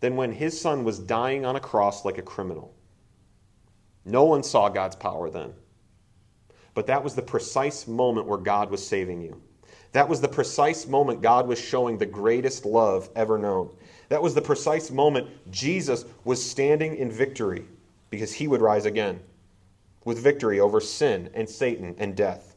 than 0.00 0.16
when 0.16 0.32
his 0.32 0.58
son 0.58 0.84
was 0.84 0.98
dying 0.98 1.44
on 1.44 1.56
a 1.56 1.60
cross 1.60 2.04
like 2.04 2.18
a 2.18 2.22
criminal. 2.22 2.74
No 4.04 4.24
one 4.24 4.42
saw 4.42 4.68
God's 4.68 4.96
power 4.96 5.28
then. 5.28 5.52
But 6.74 6.86
that 6.86 7.04
was 7.04 7.14
the 7.14 7.22
precise 7.22 7.86
moment 7.86 8.26
where 8.26 8.38
God 8.38 8.70
was 8.70 8.86
saving 8.86 9.20
you. 9.20 9.40
That 9.92 10.08
was 10.08 10.22
the 10.22 10.28
precise 10.28 10.86
moment 10.86 11.20
God 11.20 11.46
was 11.46 11.60
showing 11.60 11.98
the 11.98 12.06
greatest 12.06 12.64
love 12.64 13.10
ever 13.14 13.36
known. 13.36 13.70
That 14.08 14.22
was 14.22 14.34
the 14.34 14.40
precise 14.40 14.90
moment 14.90 15.28
Jesus 15.50 16.06
was 16.24 16.42
standing 16.42 16.96
in 16.96 17.10
victory 17.10 17.66
because 18.08 18.32
he 18.32 18.48
would 18.48 18.62
rise 18.62 18.86
again 18.86 19.20
with 20.04 20.18
victory 20.18 20.60
over 20.60 20.80
sin 20.80 21.30
and 21.34 21.48
Satan 21.48 21.94
and 21.98 22.16
death. 22.16 22.56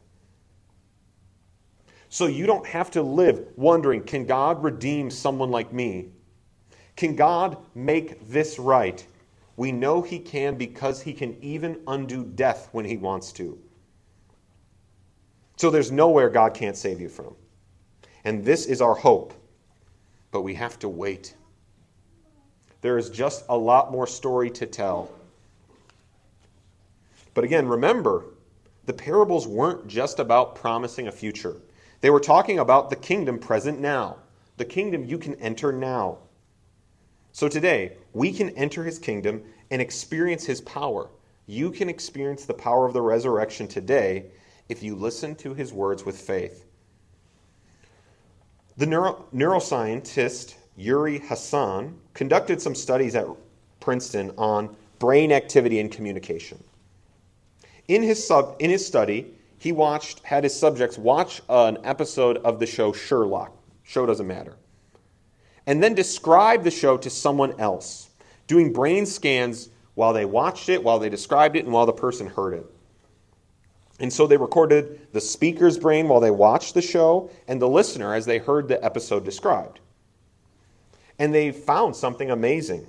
So 2.08 2.26
you 2.26 2.46
don't 2.46 2.66
have 2.66 2.90
to 2.92 3.02
live 3.02 3.46
wondering 3.56 4.02
can 4.02 4.26
God 4.26 4.62
redeem 4.62 5.10
someone 5.10 5.50
like 5.50 5.72
me? 5.72 6.10
Can 6.96 7.14
God 7.14 7.58
make 7.74 8.28
this 8.28 8.58
right? 8.58 9.06
We 9.56 9.72
know 9.72 10.02
He 10.02 10.18
can 10.18 10.56
because 10.56 11.02
He 11.02 11.12
can 11.12 11.36
even 11.42 11.80
undo 11.86 12.24
death 12.24 12.68
when 12.72 12.84
He 12.84 12.96
wants 12.96 13.32
to. 13.32 13.58
So 15.56 15.70
there's 15.70 15.90
nowhere 15.90 16.28
God 16.28 16.54
can't 16.54 16.76
save 16.76 17.00
you 17.00 17.08
from. 17.08 17.34
And 18.24 18.44
this 18.44 18.66
is 18.66 18.80
our 18.80 18.94
hope. 18.94 19.32
But 20.30 20.42
we 20.42 20.54
have 20.54 20.78
to 20.80 20.88
wait. 20.88 21.34
There 22.82 22.98
is 22.98 23.08
just 23.08 23.44
a 23.48 23.56
lot 23.56 23.90
more 23.90 24.06
story 24.06 24.50
to 24.50 24.66
tell. 24.66 25.10
But 27.36 27.44
again, 27.44 27.68
remember, 27.68 28.24
the 28.86 28.94
parables 28.94 29.46
weren't 29.46 29.88
just 29.88 30.20
about 30.20 30.54
promising 30.54 31.06
a 31.06 31.12
future. 31.12 31.60
They 32.00 32.08
were 32.08 32.18
talking 32.18 32.60
about 32.60 32.88
the 32.88 32.96
kingdom 32.96 33.38
present 33.38 33.78
now, 33.78 34.16
the 34.56 34.64
kingdom 34.64 35.04
you 35.04 35.18
can 35.18 35.34
enter 35.34 35.70
now. 35.70 36.16
So 37.32 37.46
today, 37.46 37.98
we 38.14 38.32
can 38.32 38.48
enter 38.56 38.84
his 38.84 38.98
kingdom 38.98 39.42
and 39.70 39.82
experience 39.82 40.46
his 40.46 40.62
power. 40.62 41.10
You 41.46 41.70
can 41.70 41.90
experience 41.90 42.46
the 42.46 42.54
power 42.54 42.86
of 42.86 42.94
the 42.94 43.02
resurrection 43.02 43.68
today 43.68 44.30
if 44.70 44.82
you 44.82 44.96
listen 44.96 45.34
to 45.34 45.52
his 45.52 45.74
words 45.74 46.06
with 46.06 46.18
faith. 46.18 46.64
The 48.78 48.86
neuro- 48.86 49.26
neuroscientist 49.34 50.54
Uri 50.78 51.18
Hasson 51.18 51.98
conducted 52.14 52.62
some 52.62 52.74
studies 52.74 53.14
at 53.14 53.26
Princeton 53.80 54.32
on 54.38 54.74
brain 54.98 55.32
activity 55.32 55.80
and 55.80 55.92
communication. 55.92 56.64
In 57.88 58.02
his, 58.02 58.26
sub, 58.26 58.56
in 58.58 58.70
his 58.70 58.86
study, 58.86 59.34
he 59.58 59.72
watched, 59.72 60.20
had 60.24 60.44
his 60.44 60.58
subjects 60.58 60.98
watch 60.98 61.40
an 61.48 61.78
episode 61.84 62.38
of 62.38 62.58
the 62.58 62.66
show 62.66 62.92
Sherlock. 62.92 63.52
Show 63.84 64.06
doesn't 64.06 64.26
matter. 64.26 64.56
And 65.66 65.82
then 65.82 65.94
describe 65.94 66.62
the 66.64 66.70
show 66.70 66.96
to 66.96 67.10
someone 67.10 67.58
else, 67.60 68.10
doing 68.46 68.72
brain 68.72 69.06
scans 69.06 69.68
while 69.94 70.12
they 70.12 70.24
watched 70.24 70.68
it, 70.68 70.82
while 70.82 70.98
they 70.98 71.08
described 71.08 71.56
it, 71.56 71.64
and 71.64 71.72
while 71.72 71.86
the 71.86 71.92
person 71.92 72.26
heard 72.26 72.54
it. 72.54 72.66
And 73.98 74.12
so 74.12 74.26
they 74.26 74.36
recorded 74.36 75.12
the 75.12 75.20
speaker's 75.20 75.78
brain 75.78 76.08
while 76.08 76.20
they 76.20 76.30
watched 76.30 76.74
the 76.74 76.82
show 76.82 77.30
and 77.48 77.60
the 77.60 77.68
listener 77.68 78.14
as 78.14 78.26
they 78.26 78.38
heard 78.38 78.68
the 78.68 78.84
episode 78.84 79.24
described. 79.24 79.80
And 81.18 81.32
they 81.34 81.50
found 81.50 81.96
something 81.96 82.30
amazing. 82.30 82.86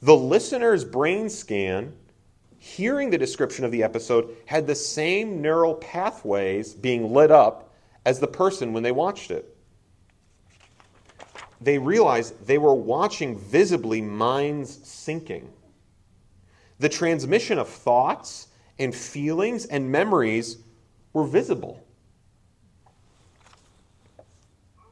The 0.00 0.16
listener's 0.16 0.84
brain 0.84 1.28
scan 1.28 1.94
hearing 2.62 3.10
the 3.10 3.18
description 3.18 3.64
of 3.64 3.72
the 3.72 3.82
episode 3.82 4.36
had 4.46 4.68
the 4.68 4.74
same 4.74 5.42
neural 5.42 5.74
pathways 5.74 6.74
being 6.74 7.12
lit 7.12 7.32
up 7.32 7.74
as 8.06 8.20
the 8.20 8.28
person 8.28 8.72
when 8.72 8.84
they 8.84 8.92
watched 8.92 9.32
it. 9.32 9.56
They 11.60 11.76
realized 11.76 12.46
they 12.46 12.58
were 12.58 12.72
watching 12.72 13.36
visibly 13.36 14.00
minds 14.00 14.78
syncing. 14.78 15.48
The 16.78 16.88
transmission 16.88 17.58
of 17.58 17.68
thoughts 17.68 18.46
and 18.78 18.94
feelings 18.94 19.64
and 19.66 19.90
memories 19.90 20.58
were 21.12 21.26
visible. 21.26 21.84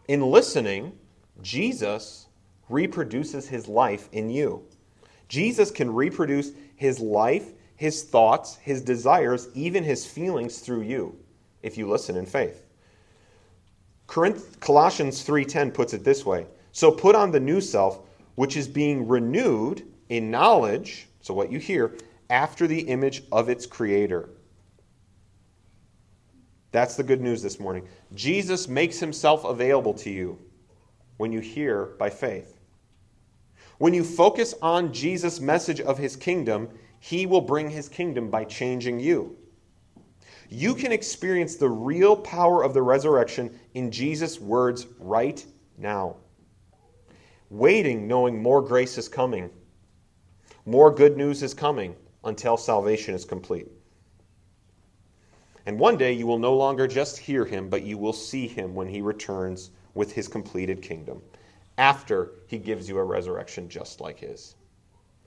In 0.09 0.22
listening, 0.22 0.98
Jesus 1.40 2.26
reproduces 2.68 3.46
his 3.46 3.68
life 3.68 4.09
in 4.11 4.28
you. 4.28 4.64
Jesus 5.28 5.70
can 5.70 5.94
reproduce 5.94 6.50
his 6.74 6.98
life 6.98 7.52
his 7.81 8.03
thoughts, 8.03 8.57
his 8.57 8.83
desires, 8.83 9.49
even 9.55 9.83
his 9.83 10.05
feelings 10.05 10.59
through 10.59 10.83
you 10.83 11.19
if 11.62 11.79
you 11.79 11.88
listen 11.88 12.14
in 12.14 12.27
faith. 12.27 12.66
Colossians 14.07 15.23
3:10 15.23 15.73
puts 15.73 15.95
it 15.95 16.05
this 16.05 16.27
way. 16.27 16.47
So 16.73 16.90
put 16.90 17.14
on 17.14 17.31
the 17.31 17.40
new 17.40 17.59
self 17.62 18.01
which 18.35 18.55
is 18.55 18.69
being 18.69 19.09
renewed 19.09 19.83
in 20.11 20.31
knowledge, 20.31 21.09
so 21.23 21.33
what 21.33 21.51
you 21.51 21.59
hear, 21.59 21.97
after 22.29 22.66
the 22.66 22.81
image 22.81 23.23
of 23.33 23.49
its 23.49 23.64
creator. 23.64 24.29
That's 26.73 26.97
the 26.97 27.03
good 27.03 27.23
news 27.23 27.40
this 27.40 27.59
morning. 27.59 27.88
Jesus 28.14 28.69
makes 28.69 29.01
himself 29.01 29.43
available 29.47 29.95
to 29.95 30.11
you 30.11 30.38
when 31.16 31.33
you 31.33 31.40
hear 31.40 31.95
by 31.99 32.11
faith. 32.11 32.59
When 33.79 33.95
you 33.95 34.05
focus 34.05 34.55
on 34.61 34.93
Jesus' 34.93 35.40
message 35.40 35.81
of 35.81 35.97
his 35.97 36.14
kingdom, 36.14 36.69
he 37.01 37.27
will 37.27 37.41
bring 37.41 37.69
his 37.69 37.89
kingdom 37.89 38.31
by 38.31 38.45
changing 38.45 39.01
you. 39.01 39.37
You 40.51 40.75
can 40.75 40.93
experience 40.93 41.57
the 41.57 41.69
real 41.69 42.15
power 42.17 42.63
of 42.63 42.75
the 42.75 42.83
resurrection 42.83 43.59
in 43.75 43.91
Jesus' 43.91 44.39
words 44.39 44.87
right 44.99 45.45
now. 45.79 46.17
Waiting, 47.49 48.07
knowing 48.07 48.41
more 48.41 48.61
grace 48.61 48.99
is 48.99 49.09
coming, 49.09 49.51
more 50.67 50.95
good 50.95 51.17
news 51.17 51.43
is 51.43 51.55
coming 51.55 51.97
until 52.25 52.57
salvation 52.57 53.15
is 53.15 53.25
complete. 53.25 53.69
And 55.67 55.79
one 55.79 55.97
day 55.97 56.13
you 56.13 56.27
will 56.27 56.39
no 56.39 56.55
longer 56.55 56.87
just 56.87 57.17
hear 57.19 57.45
him, 57.45 57.69
but 57.69 57.83
you 57.83 57.97
will 57.97 58.13
see 58.13 58.47
him 58.47 58.75
when 58.75 58.89
he 58.89 59.01
returns 59.01 59.71
with 59.95 60.13
his 60.13 60.29
completed 60.29 60.83
kingdom, 60.83 61.23
after 61.79 62.33
he 62.47 62.59
gives 62.59 62.89
you 62.89 62.99
a 62.99 63.05
resurrection 63.05 63.69
just 63.69 64.01
like 64.01 64.19
his. 64.19 64.55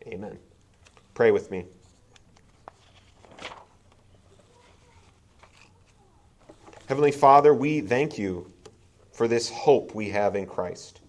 Amen. 0.06 0.38
Pray 1.14 1.32
with 1.32 1.52
me. 1.52 1.66
Heavenly 6.88 7.12
Father, 7.12 7.54
we 7.54 7.82
thank 7.82 8.18
you 8.18 8.52
for 9.12 9.28
this 9.28 9.50
hope 9.50 9.96
we 9.96 10.10
have 10.10 10.36
in 10.36 10.46
Christ. 10.46 11.02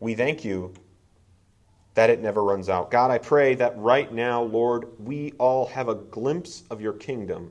We 0.00 0.14
thank 0.14 0.44
you 0.44 0.74
that 1.94 2.10
it 2.10 2.20
never 2.20 2.42
runs 2.42 2.68
out. 2.68 2.90
God, 2.90 3.10
I 3.10 3.18
pray 3.18 3.54
that 3.56 3.76
right 3.76 4.12
now, 4.12 4.42
Lord, 4.42 4.86
we 4.98 5.32
all 5.38 5.66
have 5.66 5.88
a 5.88 5.94
glimpse 5.94 6.64
of 6.70 6.80
your 6.80 6.92
kingdom. 6.92 7.50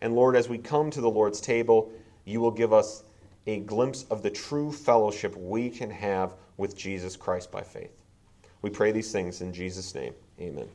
And 0.00 0.14
Lord, 0.14 0.36
as 0.36 0.48
we 0.48 0.58
come 0.58 0.90
to 0.90 1.00
the 1.00 1.10
Lord's 1.10 1.40
table, 1.40 1.92
you 2.24 2.40
will 2.40 2.50
give 2.50 2.72
us 2.72 3.04
a 3.46 3.60
glimpse 3.60 4.04
of 4.10 4.22
the 4.22 4.30
true 4.30 4.72
fellowship 4.72 5.36
we 5.36 5.68
can 5.70 5.90
have 5.90 6.34
with 6.56 6.76
Jesus 6.76 7.16
Christ 7.16 7.50
by 7.50 7.62
faith. 7.62 7.92
We 8.62 8.70
pray 8.70 8.92
these 8.92 9.10
things 9.10 9.40
in 9.40 9.52
Jesus' 9.52 9.94
name. 9.94 10.14
Amen. 10.40 10.68